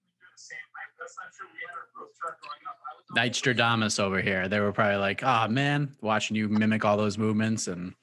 Stradamus 3.16 3.98
over 3.98 4.20
here. 4.20 4.46
They 4.48 4.60
were 4.60 4.72
probably 4.72 4.96
like, 4.96 5.22
oh 5.22 5.48
man, 5.48 5.96
watching 6.00 6.36
you 6.36 6.48
mimic 6.48 6.84
all 6.84 6.96
those 6.96 7.18
movements 7.18 7.66
and 7.66 7.94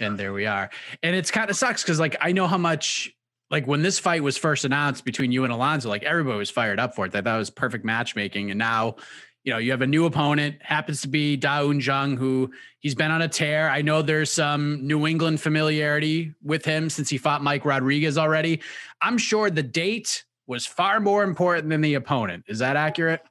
and 0.00 0.18
there 0.18 0.32
we 0.32 0.46
are. 0.46 0.68
And 1.02 1.16
it's 1.16 1.30
kind 1.30 1.48
of 1.48 1.56
sucks 1.56 1.82
because 1.82 1.98
like 1.98 2.16
I 2.20 2.32
know 2.32 2.46
how 2.46 2.58
much 2.58 3.14
like 3.50 3.66
when 3.66 3.82
this 3.82 3.98
fight 3.98 4.22
was 4.22 4.36
first 4.36 4.64
announced 4.64 5.04
between 5.04 5.32
you 5.32 5.44
and 5.44 5.52
Alonzo, 5.52 5.88
like 5.88 6.02
everybody 6.02 6.38
was 6.38 6.50
fired 6.50 6.78
up 6.78 6.94
for 6.94 7.06
it. 7.06 7.12
That 7.12 7.24
that 7.24 7.36
was 7.36 7.50
perfect 7.50 7.84
matchmaking. 7.84 8.50
And 8.50 8.58
now, 8.58 8.96
you 9.44 9.52
know, 9.52 9.58
you 9.58 9.70
have 9.70 9.82
a 9.82 9.86
new 9.86 10.04
opponent, 10.04 10.56
happens 10.60 11.00
to 11.02 11.08
be 11.08 11.36
Da 11.36 11.64
Un 11.64 11.80
Jung, 11.80 12.16
who 12.16 12.50
he's 12.80 12.94
been 12.94 13.10
on 13.10 13.22
a 13.22 13.28
tear. 13.28 13.70
I 13.70 13.80
know 13.80 14.02
there's 14.02 14.30
some 14.30 14.86
New 14.86 15.06
England 15.06 15.40
familiarity 15.40 16.34
with 16.42 16.64
him 16.64 16.90
since 16.90 17.08
he 17.08 17.16
fought 17.16 17.42
Mike 17.42 17.64
Rodriguez 17.64 18.18
already. 18.18 18.60
I'm 19.00 19.16
sure 19.16 19.50
the 19.50 19.62
date 19.62 20.24
was 20.46 20.66
far 20.66 21.00
more 21.00 21.22
important 21.24 21.70
than 21.70 21.80
the 21.80 21.94
opponent. 21.94 22.44
Is 22.48 22.58
that 22.58 22.76
accurate? 22.76 23.22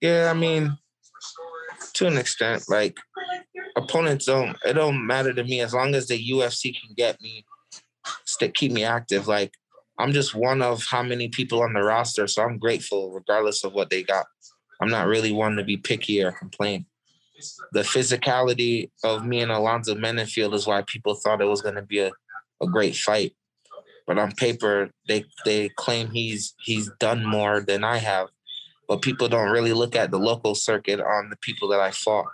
Yeah, 0.00 0.30
I 0.30 0.34
mean, 0.34 0.78
to 1.94 2.06
an 2.06 2.16
extent, 2.16 2.64
like 2.68 2.96
opponents 3.76 4.26
don't. 4.26 4.56
It 4.64 4.74
don't 4.74 5.06
matter 5.06 5.32
to 5.32 5.44
me 5.44 5.60
as 5.60 5.74
long 5.74 5.94
as 5.94 6.06
the 6.06 6.30
UFC 6.30 6.74
can 6.74 6.94
get 6.96 7.20
me, 7.20 7.44
stick 8.24 8.54
keep 8.54 8.72
me 8.72 8.84
active. 8.84 9.28
Like 9.28 9.52
I'm 9.98 10.12
just 10.12 10.34
one 10.34 10.62
of 10.62 10.84
how 10.84 11.02
many 11.02 11.28
people 11.28 11.62
on 11.62 11.72
the 11.72 11.82
roster, 11.82 12.26
so 12.26 12.42
I'm 12.42 12.58
grateful 12.58 13.10
regardless 13.12 13.64
of 13.64 13.72
what 13.72 13.90
they 13.90 14.02
got. 14.02 14.26
I'm 14.80 14.90
not 14.90 15.06
really 15.06 15.32
one 15.32 15.56
to 15.56 15.64
be 15.64 15.76
picky 15.76 16.22
or 16.22 16.32
complain. 16.32 16.86
The 17.72 17.82
physicality 17.82 18.90
of 19.04 19.26
me 19.26 19.40
and 19.40 19.52
Alonzo 19.52 19.94
Menifield 19.94 20.54
is 20.54 20.66
why 20.66 20.82
people 20.86 21.14
thought 21.14 21.40
it 21.40 21.46
was 21.46 21.62
going 21.62 21.74
to 21.74 21.82
be 21.82 22.00
a, 22.00 22.10
a 22.62 22.66
great 22.66 22.96
fight. 22.96 23.34
But 24.06 24.18
on 24.18 24.32
paper, 24.32 24.90
they 25.08 25.24
they 25.44 25.68
claim 25.70 26.10
he's 26.10 26.54
he's 26.60 26.90
done 27.00 27.24
more 27.24 27.60
than 27.60 27.82
I 27.82 27.98
have 27.98 28.28
but 28.88 29.02
people 29.02 29.28
don't 29.28 29.50
really 29.50 29.72
look 29.72 29.96
at 29.96 30.10
the 30.10 30.18
local 30.18 30.54
circuit 30.54 31.00
on 31.00 31.30
the 31.30 31.36
people 31.36 31.68
that 31.68 31.80
I 31.80 31.90
fought. 31.90 32.26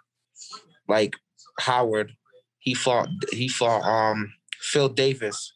Like 0.89 1.15
Howard, 1.61 2.13
he 2.59 2.75
fought 2.75 3.09
he 3.31 3.49
fought 3.49 3.83
um 3.83 4.33
Phil 4.61 4.89
Davis. 4.89 5.53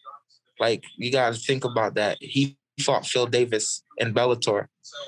Like 0.59 0.85
you 0.97 1.13
gotta 1.13 1.37
think 1.37 1.65
about 1.65 1.95
that. 1.95 2.17
He 2.21 2.57
fought 2.81 3.07
Phil 3.07 3.27
Davis 3.27 3.83
in 3.99 4.15
Bellator. 4.15 4.67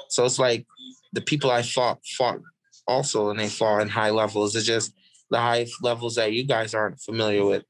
So 0.08 0.24
it's 0.24 0.38
like 0.38 0.66
the 1.12 1.20
people 1.20 1.50
I 1.50 1.62
fought 1.62 1.98
fought 2.16 2.40
also 2.86 3.30
and 3.30 3.38
they 3.38 3.48
fought 3.48 3.82
in 3.82 3.88
high 3.88 4.10
levels. 4.10 4.56
It's 4.56 4.66
just 4.66 4.92
the 5.30 5.38
high 5.38 5.66
levels 5.82 6.14
that 6.16 6.32
you 6.32 6.44
guys 6.44 6.74
aren't 6.74 7.00
familiar 7.00 7.44
with. 7.44 7.64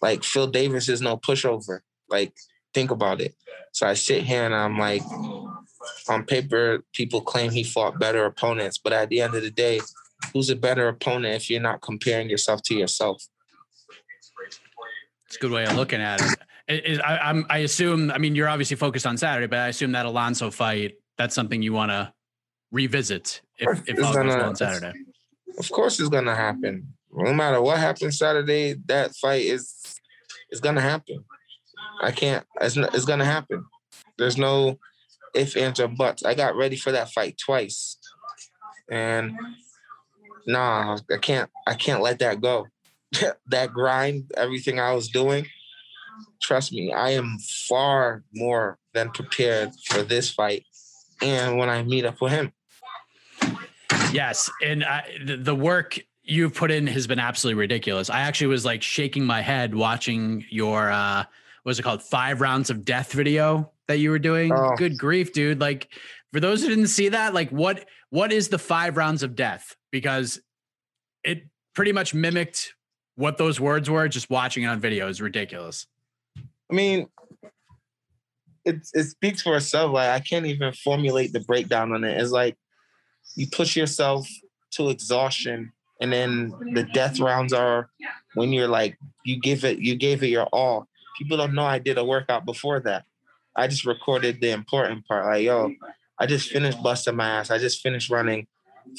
Like 0.00 0.24
Phil 0.24 0.46
Davis 0.46 0.88
is 0.88 1.00
no 1.00 1.16
pushover. 1.16 1.80
Like 2.08 2.32
think 2.74 2.90
about 2.90 3.20
it. 3.20 3.34
So 3.72 3.86
I 3.86 3.94
sit 3.94 4.22
here 4.22 4.44
and 4.44 4.54
I'm 4.54 4.78
like, 4.78 5.02
on 6.08 6.24
paper, 6.24 6.84
people 6.92 7.20
claim 7.20 7.50
he 7.50 7.64
fought 7.64 7.98
better 7.98 8.24
opponents, 8.24 8.78
but 8.78 8.92
at 8.92 9.08
the 9.08 9.20
end 9.20 9.34
of 9.34 9.42
the 9.42 9.50
day, 9.50 9.80
who's 10.32 10.50
a 10.50 10.56
better 10.56 10.88
opponent 10.88 11.34
if 11.34 11.50
you're 11.50 11.60
not 11.60 11.82
comparing 11.82 12.30
yourself 12.30 12.62
to 12.64 12.74
yourself? 12.74 13.22
It's 15.26 15.36
a 15.36 15.40
good 15.40 15.50
way 15.50 15.64
of 15.64 15.74
looking 15.76 16.00
at 16.00 16.20
it. 16.68 17.00
I, 17.02 17.42
I 17.48 17.58
assume. 17.58 18.10
I 18.10 18.18
mean, 18.18 18.34
you're 18.34 18.48
obviously 18.48 18.76
focused 18.76 19.06
on 19.06 19.16
Saturday, 19.16 19.46
but 19.46 19.58
I 19.58 19.68
assume 19.68 19.92
that 19.92 20.06
Alonzo 20.06 20.50
fight. 20.50 20.94
That's 21.18 21.34
something 21.34 21.62
you 21.62 21.72
want 21.72 21.90
to 21.90 22.12
revisit 22.72 23.42
if, 23.58 23.68
if 23.80 23.90
It's 23.90 24.02
all 24.02 24.14
goes 24.14 24.26
well 24.26 24.44
on 24.48 24.56
Saturday. 24.56 24.92
Of 25.58 25.70
course, 25.70 26.00
it's 26.00 26.08
gonna 26.08 26.34
happen. 26.34 26.94
No 27.12 27.32
matter 27.34 27.60
what 27.60 27.78
happens 27.78 28.18
Saturday, 28.18 28.74
that 28.86 29.14
fight 29.14 29.44
is 29.44 30.00
is 30.50 30.60
gonna 30.60 30.80
happen. 30.80 31.24
I 32.00 32.10
can't. 32.10 32.44
It's, 32.60 32.76
n- 32.76 32.88
it's 32.92 33.04
gonna 33.04 33.24
happen. 33.24 33.64
There's 34.18 34.38
no 34.38 34.78
if, 35.34 35.56
ands, 35.56 35.80
or 35.80 35.88
buts. 35.88 36.24
I 36.24 36.34
got 36.34 36.56
ready 36.56 36.76
for 36.76 36.92
that 36.92 37.12
fight 37.12 37.36
twice, 37.38 37.98
and 38.90 39.38
nah, 40.46 40.98
I 41.10 41.16
can't. 41.18 41.50
I 41.66 41.74
can't 41.74 42.02
let 42.02 42.18
that 42.20 42.40
go. 42.40 42.66
that 43.46 43.72
grind, 43.72 44.30
everything 44.36 44.80
I 44.80 44.94
was 44.94 45.08
doing. 45.08 45.46
Trust 46.40 46.72
me, 46.72 46.92
I 46.92 47.10
am 47.10 47.38
far 47.68 48.24
more 48.34 48.78
than 48.94 49.10
prepared 49.10 49.70
for 49.86 50.02
this 50.02 50.30
fight, 50.30 50.64
and 51.20 51.58
when 51.58 51.68
I 51.68 51.82
meet 51.82 52.06
up 52.06 52.20
with 52.20 52.32
him. 52.32 52.52
Yes, 54.12 54.50
and 54.64 54.84
I, 54.84 55.04
the, 55.24 55.36
the 55.36 55.54
work 55.54 55.98
you've 56.22 56.54
put 56.54 56.70
in 56.70 56.86
has 56.86 57.06
been 57.06 57.18
absolutely 57.18 57.60
ridiculous. 57.60 58.10
I 58.10 58.20
actually 58.20 58.48
was 58.48 58.64
like 58.64 58.82
shaking 58.82 59.24
my 59.24 59.40
head 59.40 59.74
watching 59.74 60.44
your 60.50 60.90
uh 60.90 61.24
what 61.62 61.70
was 61.70 61.78
it 61.78 61.82
called 61.82 62.02
five 62.02 62.40
rounds 62.40 62.70
of 62.70 62.84
death 62.84 63.12
video 63.12 63.70
that 63.88 63.98
you 63.98 64.10
were 64.10 64.18
doing. 64.18 64.52
Oh. 64.52 64.74
Good 64.76 64.98
grief, 64.98 65.32
dude! 65.32 65.60
Like 65.60 65.88
for 66.32 66.40
those 66.40 66.62
who 66.62 66.68
didn't 66.68 66.88
see 66.88 67.10
that, 67.10 67.34
like 67.34 67.50
what 67.50 67.86
what 68.10 68.32
is 68.32 68.48
the 68.48 68.58
five 68.58 68.96
rounds 68.96 69.22
of 69.22 69.34
death? 69.34 69.76
Because 69.90 70.40
it 71.24 71.44
pretty 71.74 71.92
much 71.92 72.14
mimicked 72.14 72.74
what 73.16 73.38
those 73.38 73.60
words 73.60 73.88
were. 73.88 74.08
Just 74.08 74.30
watching 74.30 74.64
it 74.64 74.66
on 74.66 74.80
video 74.80 75.08
is 75.08 75.20
ridiculous. 75.20 75.86
I 76.70 76.74
mean, 76.74 77.06
it 78.64 78.86
it 78.94 79.04
speaks 79.04 79.42
for 79.42 79.56
itself. 79.56 79.92
Like 79.92 80.08
I 80.08 80.20
can't 80.20 80.46
even 80.46 80.72
formulate 80.72 81.32
the 81.32 81.40
breakdown 81.40 81.92
on 81.92 82.04
it. 82.04 82.20
It's 82.20 82.30
like 82.30 82.56
you 83.34 83.46
push 83.50 83.76
yourself 83.76 84.28
to 84.72 84.90
exhaustion, 84.90 85.72
and 86.00 86.12
then 86.12 86.52
the 86.74 86.84
death 86.84 87.20
rounds 87.20 87.52
are 87.52 87.90
when 88.34 88.52
you're 88.52 88.68
like 88.68 88.98
you 89.24 89.40
give 89.40 89.64
it 89.64 89.78
you 89.78 89.96
gave 89.96 90.22
it 90.22 90.28
your 90.28 90.46
all. 90.46 90.88
People 91.18 91.36
don't 91.36 91.54
know 91.54 91.64
I 91.64 91.78
did 91.78 91.98
a 91.98 92.04
workout 92.04 92.44
before 92.44 92.80
that. 92.80 93.04
I 93.54 93.66
just 93.68 93.84
recorded 93.84 94.40
the 94.40 94.50
important 94.50 95.06
part. 95.06 95.26
Like 95.26 95.44
yo, 95.44 95.72
I 96.18 96.26
just 96.26 96.50
finished 96.50 96.82
busting 96.82 97.16
my 97.16 97.28
ass. 97.28 97.50
I 97.50 97.58
just 97.58 97.82
finished 97.82 98.10
running 98.10 98.46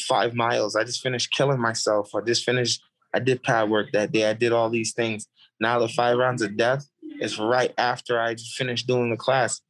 five 0.07 0.33
miles. 0.33 0.75
I 0.75 0.83
just 0.83 1.01
finished 1.01 1.31
killing 1.31 1.59
myself. 1.59 2.13
I 2.15 2.21
just 2.21 2.43
finished. 2.43 2.81
I 3.13 3.19
did 3.19 3.43
pad 3.43 3.69
work 3.69 3.91
that 3.93 4.11
day. 4.11 4.29
I 4.29 4.33
did 4.33 4.51
all 4.51 4.69
these 4.69 4.93
things. 4.93 5.27
Now 5.59 5.79
the 5.79 5.87
five 5.87 6.17
rounds 6.17 6.41
of 6.41 6.57
death 6.57 6.87
is 7.19 7.39
right 7.39 7.73
after 7.77 8.19
I 8.19 8.35
finished 8.35 8.87
doing 8.87 9.11
the 9.11 9.17
class. 9.17 9.61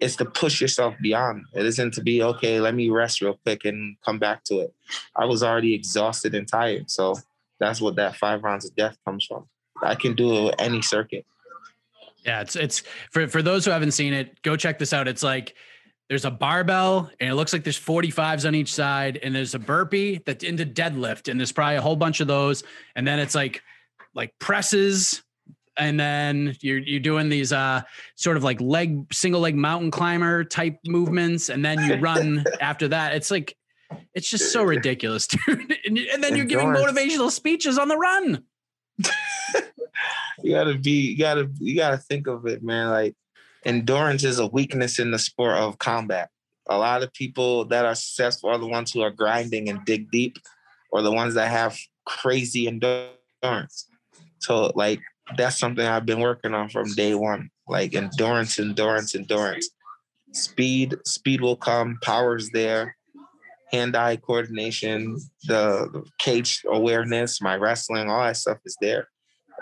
It's 0.00 0.16
to 0.16 0.24
push 0.24 0.60
yourself 0.60 0.94
beyond. 1.00 1.44
It 1.54 1.66
isn't 1.66 1.94
to 1.94 2.02
be 2.02 2.22
okay. 2.22 2.60
Let 2.60 2.74
me 2.74 2.88
rest 2.90 3.20
real 3.20 3.38
quick 3.44 3.64
and 3.64 3.96
come 4.04 4.18
back 4.18 4.44
to 4.44 4.60
it. 4.60 4.74
I 5.14 5.26
was 5.26 5.42
already 5.42 5.74
exhausted 5.74 6.34
and 6.34 6.48
tired, 6.48 6.90
so 6.90 7.16
that's 7.58 7.80
what 7.80 7.96
that 7.96 8.16
five 8.16 8.42
rounds 8.42 8.64
of 8.64 8.74
death 8.74 8.96
comes 9.04 9.26
from. 9.26 9.46
I 9.82 9.94
can 9.94 10.14
do 10.14 10.48
any 10.58 10.82
circuit. 10.82 11.26
Yeah, 12.24 12.40
it's 12.40 12.56
it's 12.56 12.82
for 13.10 13.28
for 13.28 13.42
those 13.42 13.64
who 13.64 13.70
haven't 13.70 13.92
seen 13.92 14.12
it, 14.12 14.42
go 14.42 14.56
check 14.56 14.78
this 14.78 14.92
out. 14.92 15.08
It's 15.08 15.22
like 15.22 15.54
there's 16.08 16.24
a 16.24 16.30
barbell 16.30 17.10
and 17.20 17.30
it 17.30 17.34
looks 17.34 17.52
like 17.52 17.62
there's 17.62 17.78
45s 17.78 18.46
on 18.46 18.54
each 18.54 18.74
side, 18.74 19.18
and 19.22 19.34
there's 19.34 19.54
a 19.54 19.58
burpee 19.58 20.20
that's 20.26 20.44
into 20.44 20.66
deadlift, 20.66 21.30
and 21.30 21.38
there's 21.38 21.52
probably 21.52 21.76
a 21.76 21.82
whole 21.82 21.96
bunch 21.96 22.20
of 22.20 22.26
those, 22.26 22.62
and 22.96 23.06
then 23.06 23.18
it's 23.18 23.34
like 23.34 23.62
like 24.14 24.34
presses, 24.38 25.22
and 25.80 25.98
then 25.98 26.56
you're 26.60 26.78
you're 26.78 27.00
doing 27.00 27.28
these 27.28 27.52
uh 27.52 27.82
sort 28.14 28.36
of 28.36 28.44
like 28.44 28.60
leg 28.60 29.12
single 29.12 29.40
leg 29.40 29.54
mountain 29.56 29.90
climber 29.90 30.44
type 30.44 30.78
movements, 30.86 31.48
and 31.48 31.64
then 31.64 31.80
you 31.82 31.96
run 31.96 32.44
after 32.60 32.88
that. 32.88 33.14
It's 33.14 33.30
like 33.30 33.56
it's 34.14 34.28
just 34.28 34.52
so 34.52 34.62
ridiculous, 34.62 35.26
dude. 35.46 35.76
And, 35.84 35.98
and 35.98 36.22
then 36.22 36.36
you're 36.36 36.46
giving 36.46 36.68
motivational 36.68 37.30
speeches 37.30 37.78
on 37.78 37.88
the 37.88 37.96
run. 37.96 38.44
You 40.42 40.52
gotta 40.52 40.78
be, 40.78 41.10
you 41.10 41.18
gotta, 41.18 41.50
you 41.58 41.76
gotta 41.76 41.98
think 41.98 42.26
of 42.26 42.46
it, 42.46 42.62
man. 42.62 42.90
Like 42.90 43.14
endurance 43.64 44.24
is 44.24 44.38
a 44.38 44.46
weakness 44.46 44.98
in 44.98 45.10
the 45.10 45.18
sport 45.18 45.56
of 45.56 45.78
combat. 45.78 46.30
A 46.68 46.78
lot 46.78 47.02
of 47.02 47.12
people 47.12 47.64
that 47.66 47.84
are 47.84 47.94
successful 47.94 48.50
are 48.50 48.58
the 48.58 48.66
ones 48.66 48.92
who 48.92 49.02
are 49.02 49.10
grinding 49.10 49.68
and 49.68 49.84
dig 49.84 50.10
deep, 50.10 50.38
or 50.92 51.02
the 51.02 51.12
ones 51.12 51.34
that 51.34 51.50
have 51.50 51.76
crazy 52.06 52.66
endurance. 52.66 53.86
So, 54.38 54.72
like, 54.74 55.00
that's 55.36 55.58
something 55.58 55.84
I've 55.84 56.06
been 56.06 56.20
working 56.20 56.54
on 56.54 56.68
from 56.68 56.92
day 56.94 57.14
one. 57.14 57.50
Like 57.68 57.94
endurance, 57.94 58.58
endurance, 58.58 59.14
endurance. 59.14 59.70
Speed, 60.32 60.96
speed 61.04 61.40
will 61.40 61.56
come. 61.56 61.98
Power's 62.02 62.50
there. 62.50 62.96
Hand-eye 63.72 64.16
coordination, 64.16 65.16
the, 65.44 66.04
cage 66.18 66.62
awareness, 66.66 67.40
my 67.40 67.56
wrestling, 67.56 68.10
all 68.10 68.24
that 68.24 68.36
stuff 68.36 68.58
is 68.64 68.76
there 68.80 69.06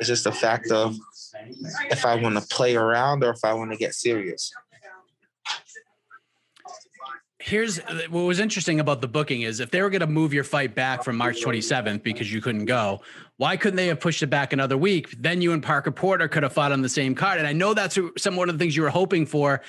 It's 0.00 0.09
just 0.09 0.24
a 0.24 0.33
fact 0.33 0.70
of 0.70 0.96
if 1.90 2.07
I 2.07 2.14
want 2.14 2.37
to 2.37 2.54
play 2.54 2.74
around 2.74 3.22
or 3.22 3.31
if 3.31 3.44
I 3.44 3.52
want 3.52 3.70
to 3.72 3.76
get 3.76 3.92
serious. 3.94 4.50
Here's 7.38 7.78
what 8.09 8.22
was 8.22 8.40
interesting 8.40 8.81
about 8.81 9.00
the 9.00 9.09
booking 9.09 9.42
is 9.42 9.61
if 9.61 9.70
they 9.70 9.81
were 9.81 9.90
going 9.90 10.00
to 10.00 10.07
move 10.07 10.35
your 10.35 10.44
fight 10.44 10.74
back 10.74 11.04
from 11.04 11.16
March 11.16 11.42
27th 11.42 12.02
because 12.02 12.33
you 12.33 12.40
couldn't 12.40 12.64
go, 12.64 13.00
why 13.38 13.57
couldn't 13.57 13.77
they 13.77 13.87
have 13.87 14.01
pushed 14.01 14.22
it 14.22 14.27
back 14.27 14.53
another 14.53 14.77
week? 14.77 15.14
Then 15.18 15.40
you 15.40 15.53
and 15.53 15.62
Parker 15.62 15.92
Porter 15.92 16.29
could 16.29 16.42
have 16.42 16.53
fought 16.53 16.72
on 16.72 16.83
the 16.83 16.88
same 16.88 17.14
card. 17.14 17.38
And 17.38 17.46
I 17.46 17.53
know 17.53 17.72
that's 17.72 17.96
some 18.18 18.37
one 18.37 18.48
of 18.48 18.59
the 18.59 18.62
things 18.62 18.77
you 18.77 18.83
were 18.83 18.90
hoping 18.90 19.27
for 19.27 19.62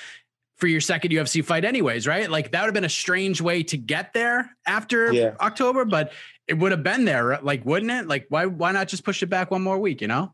for 0.57 0.67
your 0.67 0.81
second 0.81 1.11
UFC 1.11 1.45
fight, 1.45 1.63
anyways, 1.63 2.05
right? 2.05 2.29
Like 2.29 2.51
that 2.51 2.61
would 2.61 2.67
have 2.67 2.73
been 2.73 2.83
a 2.83 2.89
strange 2.89 3.39
way 3.39 3.63
to 3.63 3.77
get 3.77 4.11
there 4.13 4.57
after 4.67 5.13
yeah. 5.13 5.35
October, 5.39 5.85
but 5.85 6.11
it 6.47 6.55
would 6.55 6.71
have 6.71 6.83
been 6.83 7.05
there, 7.05 7.39
like 7.41 7.63
wouldn't 7.63 7.91
it? 7.91 8.07
Like 8.07 8.25
why 8.29 8.47
why 8.47 8.71
not 8.71 8.87
just 8.87 9.05
push 9.05 9.21
it 9.23 9.27
back 9.27 9.51
one 9.51 9.61
more 9.61 9.77
week? 9.77 10.01
You 10.01 10.07
know? 10.07 10.33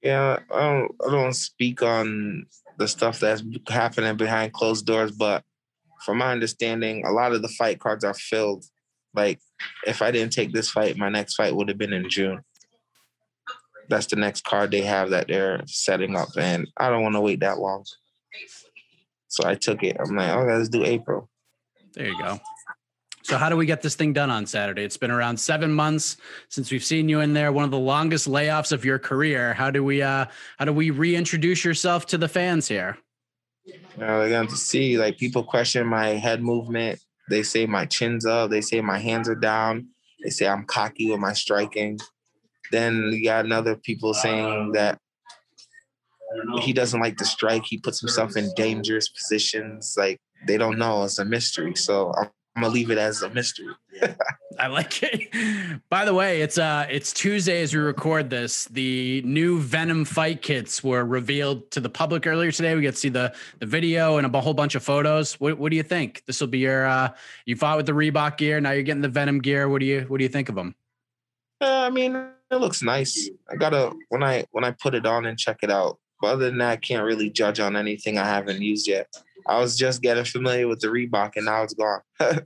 Yeah, 0.00 0.38
I 0.52 0.60
don't 0.60 0.92
I 1.06 1.10
don't 1.10 1.32
speak 1.34 1.82
on 1.82 2.46
the 2.78 2.86
stuff 2.86 3.18
that's 3.18 3.42
happening 3.68 4.16
behind 4.16 4.52
closed 4.52 4.86
doors, 4.86 5.10
but 5.10 5.42
from 6.04 6.18
my 6.18 6.30
understanding, 6.30 7.04
a 7.04 7.10
lot 7.10 7.32
of 7.32 7.42
the 7.42 7.48
fight 7.48 7.80
cards 7.80 8.04
are 8.04 8.14
filled. 8.14 8.64
Like 9.12 9.40
if 9.86 10.02
I 10.02 10.12
didn't 10.12 10.32
take 10.32 10.52
this 10.52 10.70
fight, 10.70 10.96
my 10.96 11.08
next 11.08 11.34
fight 11.34 11.54
would 11.56 11.68
have 11.68 11.78
been 11.78 11.92
in 11.92 12.08
June. 12.08 12.42
That's 13.88 14.06
the 14.06 14.16
next 14.16 14.44
card 14.44 14.70
they 14.70 14.82
have 14.82 15.10
that 15.10 15.28
they're 15.28 15.62
setting 15.66 16.16
up, 16.16 16.28
and 16.36 16.68
I 16.76 16.90
don't 16.90 17.02
want 17.02 17.14
to 17.14 17.20
wait 17.20 17.40
that 17.40 17.58
long. 17.58 17.84
So 19.28 19.48
I 19.48 19.54
took 19.54 19.82
it. 19.82 19.96
I'm 19.98 20.16
like, 20.16 20.30
okay, 20.30 20.56
let's 20.56 20.68
do 20.68 20.84
April. 20.84 21.28
There 21.94 22.06
you 22.06 22.18
go. 22.18 22.40
So 23.26 23.36
how 23.38 23.48
do 23.48 23.56
we 23.56 23.66
get 23.66 23.82
this 23.82 23.96
thing 23.96 24.12
done 24.12 24.30
on 24.30 24.46
Saturday? 24.46 24.84
It's 24.84 24.96
been 24.96 25.10
around 25.10 25.38
seven 25.38 25.72
months 25.72 26.16
since 26.48 26.70
we've 26.70 26.84
seen 26.84 27.08
you 27.08 27.20
in 27.20 27.32
there. 27.32 27.50
One 27.50 27.64
of 27.64 27.72
the 27.72 27.78
longest 27.78 28.28
layoffs 28.28 28.70
of 28.70 28.84
your 28.84 29.00
career. 29.00 29.52
How 29.52 29.68
do 29.68 29.82
we 29.82 30.00
uh 30.00 30.26
how 30.58 30.64
do 30.64 30.72
we 30.72 30.90
reintroduce 30.90 31.64
yourself 31.64 32.06
to 32.06 32.18
the 32.18 32.28
fans 32.28 32.68
here? 32.68 32.98
Know, 33.96 34.20
they're 34.20 34.28
going 34.28 34.46
to 34.46 34.56
see 34.56 34.96
like 34.96 35.18
people 35.18 35.42
question 35.42 35.88
my 35.88 36.10
head 36.10 36.40
movement. 36.40 37.00
They 37.28 37.42
say 37.42 37.66
my 37.66 37.86
chin's 37.86 38.26
up. 38.26 38.50
They 38.50 38.60
say 38.60 38.80
my 38.80 38.98
hands 38.98 39.28
are 39.28 39.34
down. 39.34 39.88
They 40.22 40.30
say 40.30 40.46
I'm 40.46 40.64
cocky 40.64 41.10
with 41.10 41.18
my 41.18 41.32
striking. 41.32 41.98
Then 42.72 43.10
you 43.12 43.24
got 43.24 43.44
another 43.44 43.76
people 43.76 44.14
saying 44.14 44.72
that 44.72 44.98
he 46.60 46.72
doesn't 46.72 47.00
like 47.00 47.16
to 47.18 47.24
strike. 47.24 47.64
He 47.64 47.78
puts 47.78 48.00
himself 48.00 48.36
in 48.36 48.50
dangerous 48.56 49.08
positions. 49.08 49.94
Like 49.96 50.20
they 50.46 50.58
don't 50.58 50.78
know. 50.78 51.04
It's 51.04 51.18
a 51.18 51.24
mystery. 51.24 51.74
So 51.74 52.12
I'm, 52.16 52.30
I'm 52.56 52.62
gonna 52.62 52.74
leave 52.74 52.90
it 52.90 52.98
as 52.98 53.22
a 53.22 53.30
mystery. 53.30 53.74
I 54.58 54.68
like 54.68 55.02
it. 55.02 55.80
By 55.90 56.06
the 56.06 56.14
way, 56.14 56.40
it's 56.40 56.56
uh 56.56 56.86
it's 56.90 57.12
Tuesday 57.12 57.60
as 57.60 57.74
we 57.74 57.80
record 57.80 58.30
this. 58.30 58.64
The 58.66 59.22
new 59.26 59.60
Venum 59.60 60.06
fight 60.06 60.40
kits 60.40 60.82
were 60.82 61.04
revealed 61.04 61.70
to 61.72 61.80
the 61.80 61.90
public 61.90 62.26
earlier 62.26 62.50
today. 62.50 62.74
We 62.74 62.80
get 62.80 62.92
to 62.92 62.96
see 62.96 63.10
the 63.10 63.34
the 63.58 63.66
video 63.66 64.16
and 64.16 64.34
a 64.34 64.40
whole 64.40 64.54
bunch 64.54 64.74
of 64.74 64.82
photos. 64.82 65.34
What 65.34 65.58
what 65.58 65.70
do 65.70 65.76
you 65.76 65.82
think? 65.82 66.22
This 66.26 66.40
will 66.40 66.48
be 66.48 66.60
your 66.60 66.86
uh 66.86 67.10
you 67.44 67.56
fought 67.56 67.76
with 67.76 67.86
the 67.86 67.92
Reebok 67.92 68.38
gear, 68.38 68.58
now 68.60 68.70
you're 68.70 68.82
getting 68.82 69.02
the 69.02 69.10
Venum 69.10 69.42
gear. 69.42 69.68
What 69.68 69.80
do 69.80 69.86
you 69.86 70.06
what 70.08 70.16
do 70.18 70.24
you 70.24 70.30
think 70.30 70.48
of 70.48 70.54
them? 70.54 70.74
Uh, 71.60 71.86
I 71.86 71.90
mean, 71.90 72.14
it 72.50 72.56
looks 72.56 72.82
nice. 72.82 73.28
I 73.50 73.56
gotta 73.56 73.92
when 74.08 74.22
I 74.22 74.44
when 74.52 74.64
I 74.64 74.70
put 74.72 74.94
it 74.94 75.06
on 75.06 75.26
and 75.26 75.38
check 75.38 75.58
it 75.62 75.70
out. 75.70 75.98
But 76.20 76.28
other 76.28 76.46
than 76.46 76.58
that, 76.58 76.70
I 76.70 76.76
can't 76.76 77.04
really 77.04 77.28
judge 77.28 77.60
on 77.60 77.76
anything 77.76 78.18
I 78.18 78.24
haven't 78.24 78.62
used 78.62 78.88
yet. 78.88 79.08
I 79.46 79.58
was 79.58 79.76
just 79.76 80.02
getting 80.02 80.24
familiar 80.24 80.66
with 80.66 80.80
the 80.80 80.88
Reebok 80.88 81.32
and 81.36 81.46
now 81.46 81.62
it's 81.62 81.74
gone. 81.74 82.00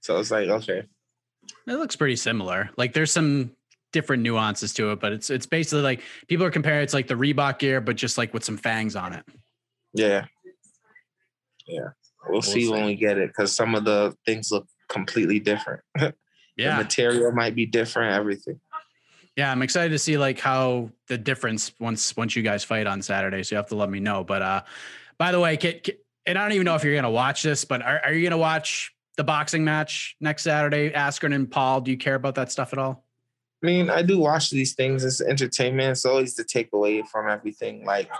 so 0.00 0.18
it's 0.18 0.30
like, 0.30 0.48
okay. 0.48 0.84
It 1.66 1.74
looks 1.74 1.96
pretty 1.96 2.16
similar. 2.16 2.70
Like 2.76 2.92
there's 2.92 3.10
some 3.10 3.52
different 3.92 4.22
nuances 4.22 4.72
to 4.74 4.92
it, 4.92 5.00
but 5.00 5.12
it's 5.12 5.30
it's 5.30 5.46
basically 5.46 5.82
like 5.82 6.02
people 6.28 6.44
are 6.44 6.50
comparing 6.50 6.82
it's 6.82 6.94
like 6.94 7.08
the 7.08 7.14
Reebok 7.14 7.58
gear, 7.58 7.80
but 7.80 7.96
just 7.96 8.18
like 8.18 8.34
with 8.34 8.44
some 8.44 8.56
fangs 8.56 8.96
on 8.96 9.12
it. 9.12 9.24
Yeah. 9.94 10.26
Yeah. 11.66 11.88
We'll, 12.24 12.34
we'll 12.34 12.42
see, 12.42 12.66
see, 12.66 12.70
when 12.70 12.84
we 12.84 12.96
get 12.96 13.18
it 13.18 13.28
because 13.28 13.52
some 13.54 13.74
of 13.74 13.84
the 13.84 14.14
things 14.26 14.50
look 14.50 14.66
completely 14.88 15.40
different. 15.40 15.82
yeah. 15.98 16.76
The 16.76 16.82
material 16.82 17.32
might 17.32 17.54
be 17.54 17.66
different, 17.66 18.14
everything. 18.14 18.60
Yeah, 19.36 19.50
I'm 19.50 19.62
excited 19.62 19.90
to 19.90 19.98
see 19.98 20.18
like 20.18 20.38
how 20.38 20.90
the 21.08 21.16
difference 21.16 21.72
once 21.80 22.16
once 22.16 22.36
you 22.36 22.42
guys 22.42 22.64
fight 22.64 22.86
on 22.86 23.00
Saturday. 23.02 23.42
So 23.42 23.54
you 23.54 23.56
have 23.56 23.68
to 23.68 23.76
let 23.76 23.90
me 23.90 24.00
know. 24.00 24.24
But 24.24 24.42
uh 24.42 24.62
by 25.18 25.32
the 25.32 25.40
way, 25.40 25.56
can, 25.56 25.80
can, 25.80 25.94
and 26.26 26.38
I 26.38 26.42
don't 26.42 26.52
even 26.52 26.64
know 26.64 26.74
if 26.74 26.84
you're 26.84 26.94
gonna 26.94 27.10
watch 27.10 27.42
this, 27.42 27.64
but 27.64 27.82
are, 27.82 28.00
are 28.04 28.12
you 28.12 28.22
gonna 28.22 28.38
watch 28.38 28.92
the 29.16 29.24
boxing 29.24 29.64
match 29.64 30.16
next 30.20 30.42
Saturday? 30.42 30.90
Askren 30.90 31.34
and 31.34 31.50
Paul. 31.50 31.80
Do 31.80 31.90
you 31.90 31.96
care 31.96 32.14
about 32.14 32.34
that 32.36 32.50
stuff 32.50 32.72
at 32.72 32.78
all? 32.78 33.04
I 33.62 33.66
mean, 33.66 33.90
I 33.90 34.02
do 34.02 34.18
watch 34.18 34.50
these 34.50 34.74
things. 34.74 35.04
It's 35.04 35.20
entertainment. 35.20 35.90
It's 35.90 36.06
always 36.06 36.34
the 36.34 36.44
takeaway 36.44 37.06
from 37.06 37.28
everything. 37.28 37.84
Like 37.84 38.10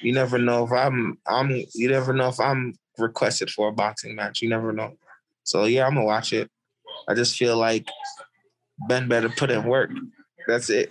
you 0.00 0.12
never 0.12 0.38
know 0.38 0.64
if 0.64 0.72
I'm 0.72 1.18
I'm 1.26 1.50
you 1.74 1.88
never 1.88 2.12
know 2.12 2.28
if 2.28 2.40
I'm 2.40 2.74
requested 2.98 3.50
for 3.50 3.68
a 3.68 3.72
boxing 3.72 4.14
match. 4.14 4.42
You 4.42 4.48
never 4.48 4.72
know. 4.72 4.96
So 5.44 5.64
yeah, 5.64 5.86
I'm 5.86 5.94
gonna 5.94 6.06
watch 6.06 6.32
it. 6.32 6.50
I 7.08 7.14
just 7.14 7.36
feel 7.36 7.56
like 7.56 7.86
Ben 8.88 9.08
better 9.08 9.28
put 9.28 9.50
in 9.50 9.64
work. 9.64 9.90
That's 10.46 10.70
it. 10.70 10.88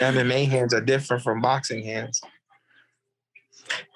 MMA 0.00 0.48
hands 0.48 0.74
are 0.74 0.80
different 0.80 1.22
from 1.22 1.40
boxing 1.40 1.84
hands. 1.84 2.20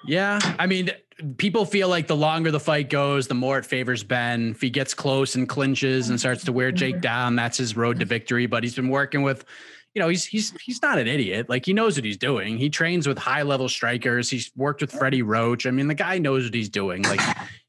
Yeah, 0.05 0.39
I 0.57 0.65
mean, 0.65 0.91
people 1.37 1.65
feel 1.65 1.89
like 1.89 2.07
the 2.07 2.15
longer 2.15 2.51
the 2.51 2.59
fight 2.59 2.89
goes, 2.89 3.27
the 3.27 3.33
more 3.33 3.57
it 3.57 3.65
favors 3.65 4.03
Ben. 4.03 4.51
If 4.51 4.61
he 4.61 4.69
gets 4.69 4.93
close 4.93 5.35
and 5.35 5.47
clinches 5.47 6.09
and 6.09 6.19
starts 6.19 6.43
to 6.45 6.51
wear 6.51 6.71
Jake 6.71 7.01
down, 7.01 7.35
that's 7.35 7.57
his 7.57 7.75
road 7.75 7.99
to 7.99 8.05
victory. 8.05 8.45
But 8.45 8.63
he's 8.63 8.75
been 8.75 8.89
working 8.89 9.23
with, 9.23 9.45
you 9.93 10.01
know, 10.01 10.09
he's 10.09 10.25
he's 10.25 10.51
he's 10.61 10.81
not 10.81 10.99
an 10.99 11.07
idiot. 11.07 11.49
Like 11.49 11.65
he 11.65 11.73
knows 11.73 11.97
what 11.97 12.05
he's 12.05 12.17
doing. 12.17 12.57
He 12.57 12.69
trains 12.69 13.07
with 13.07 13.17
high 13.17 13.41
level 13.43 13.67
strikers. 13.67 14.29
He's 14.29 14.51
worked 14.55 14.81
with 14.81 14.91
Freddie 14.91 15.23
Roach. 15.23 15.65
I 15.65 15.71
mean, 15.71 15.87
the 15.87 15.95
guy 15.95 16.17
knows 16.17 16.45
what 16.45 16.53
he's 16.53 16.69
doing. 16.69 17.03
Like, 17.03 17.21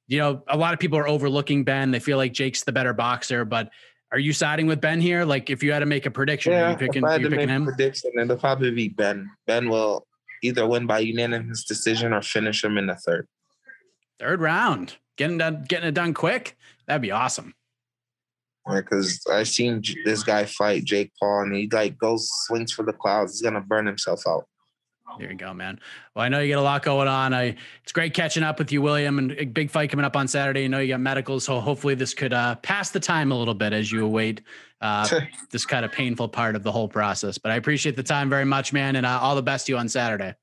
you 0.07 0.19
know, 0.19 0.43
a 0.49 0.57
lot 0.57 0.75
of 0.75 0.81
people 0.81 0.99
are 0.99 1.09
overlooking 1.09 1.65
Ben. 1.65 1.91
They 1.91 2.01
feel 2.01 2.17
like 2.17 2.33
Jake's 2.33 2.65
the 2.65 2.73
better 2.73 2.93
boxer, 2.93 3.45
but 3.45 3.71
are 4.11 4.18
you 4.18 4.33
siding 4.33 4.66
with 4.66 4.81
Ben 4.81 5.01
here? 5.01 5.25
Like, 5.25 5.51
if 5.51 5.62
you 5.62 5.73
had 5.73 5.81
to 5.81 5.87
make 5.87 6.07
a 6.07 6.11
prediction, 6.11 6.53
yeah, 6.53 6.68
are 6.68 6.71
you 6.73 6.77
picking, 6.77 7.03
if 7.03 7.09
I 7.09 7.12
had 7.12 7.23
to 7.23 7.31
make 7.31 7.49
him? 7.49 7.62
A 7.62 7.66
prediction, 7.66 8.12
it'll 8.18 8.37
probably 8.37 8.71
be 8.71 8.88
Ben. 8.88 9.31
Ben 9.47 9.68
will 9.68 10.07
either 10.42 10.66
win 10.66 10.87
by 10.87 11.01
unanimous 11.01 11.64
decision 11.64 12.12
or 12.12 12.23
finish 12.23 12.64
him 12.64 12.79
in 12.79 12.87
the 12.87 12.94
third. 12.94 13.27
Third 14.18 14.40
round, 14.40 14.97
getting 15.16 15.38
done, 15.38 15.64
getting 15.68 15.88
it 15.88 15.94
done 15.94 16.14
quick. 16.14 16.57
That'd 16.87 17.03
be 17.03 17.11
awesome. 17.11 17.55
Because 18.66 19.25
I've 19.31 19.49
seen 19.49 19.83
this 20.05 20.23
guy 20.23 20.44
fight 20.44 20.85
Jake 20.85 21.12
Paul, 21.18 21.42
and 21.42 21.55
he 21.55 21.68
like 21.71 21.97
goes 21.97 22.29
swings 22.47 22.73
for 22.73 22.85
the 22.85 22.92
clouds. 22.92 23.33
He's 23.33 23.42
gonna 23.42 23.61
burn 23.61 23.87
himself 23.87 24.23
out. 24.29 24.47
There 25.18 25.31
you 25.31 25.37
go, 25.37 25.55
man. 25.55 25.81
Well, 26.14 26.25
I 26.25 26.29
know 26.29 26.40
you 26.40 26.49
get 26.49 26.59
a 26.59 26.62
lot 26.62 26.83
going 26.83 27.09
on. 27.09 27.33
I 27.33 27.57
it's 27.83 27.92
great 27.92 28.14
catching 28.14 28.42
up 28.42 28.59
with 28.59 28.71
you, 28.71 28.83
William, 28.83 29.18
and 29.18 29.33
a 29.33 29.44
big 29.47 29.71
fight 29.71 29.90
coming 29.90 30.05
up 30.05 30.16
on 30.16 30.29
Saturday. 30.29 30.62
You 30.62 30.68
know 30.68 30.79
you 30.79 30.88
got 30.88 31.01
medical, 31.01 31.40
so 31.40 31.61
hopefully 31.61 31.94
this 31.94 32.14
could 32.14 32.33
uh, 32.33 32.57
pass 32.57 32.90
the 32.90 33.01
time 33.01 33.33
a 33.33 33.38
little 33.38 33.55
bit 33.55 33.73
as 33.73 33.90
you 33.90 34.05
await 34.05 34.42
uh, 34.81 35.09
this 35.51 35.64
kind 35.64 35.85
of 35.85 35.92
painful 35.92 36.29
part 36.29 36.57
of 36.57 36.62
the 36.62 36.73
whole 36.73 36.88
process. 36.88 37.38
But 37.38 37.53
I 37.53 37.57
appreciate 37.57 37.97
the 37.97 38.03
time 38.03 38.29
very 38.29 38.44
much, 38.44 38.73
man, 38.73 38.97
and 38.97 39.07
uh, 39.07 39.18
all 39.21 39.35
the 39.35 39.42
best 39.42 39.66
to 39.66 39.73
you 39.73 39.79
on 39.79 39.88
Saturday. 39.88 40.35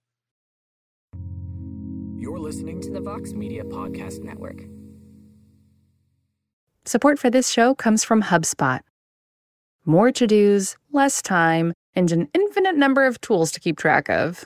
You're 2.17 2.39
listening 2.39 2.81
to 2.81 2.91
the 2.91 3.01
Vox 3.01 3.33
Media 3.33 3.63
Podcast 3.63 4.23
Network. 4.23 4.63
Support 6.85 7.19
for 7.19 7.29
this 7.29 7.49
show 7.49 7.73
comes 7.73 8.03
from 8.03 8.23
HubSpot. 8.23 8.81
More 9.85 10.11
to 10.11 10.27
dos, 10.27 10.75
less 10.91 11.21
time, 11.21 11.73
and 11.95 12.11
an 12.11 12.27
infinite 12.33 12.75
number 12.75 13.05
of 13.05 13.21
tools 13.21 13.51
to 13.51 13.59
keep 13.59 13.77
track 13.77 14.09
of. 14.09 14.45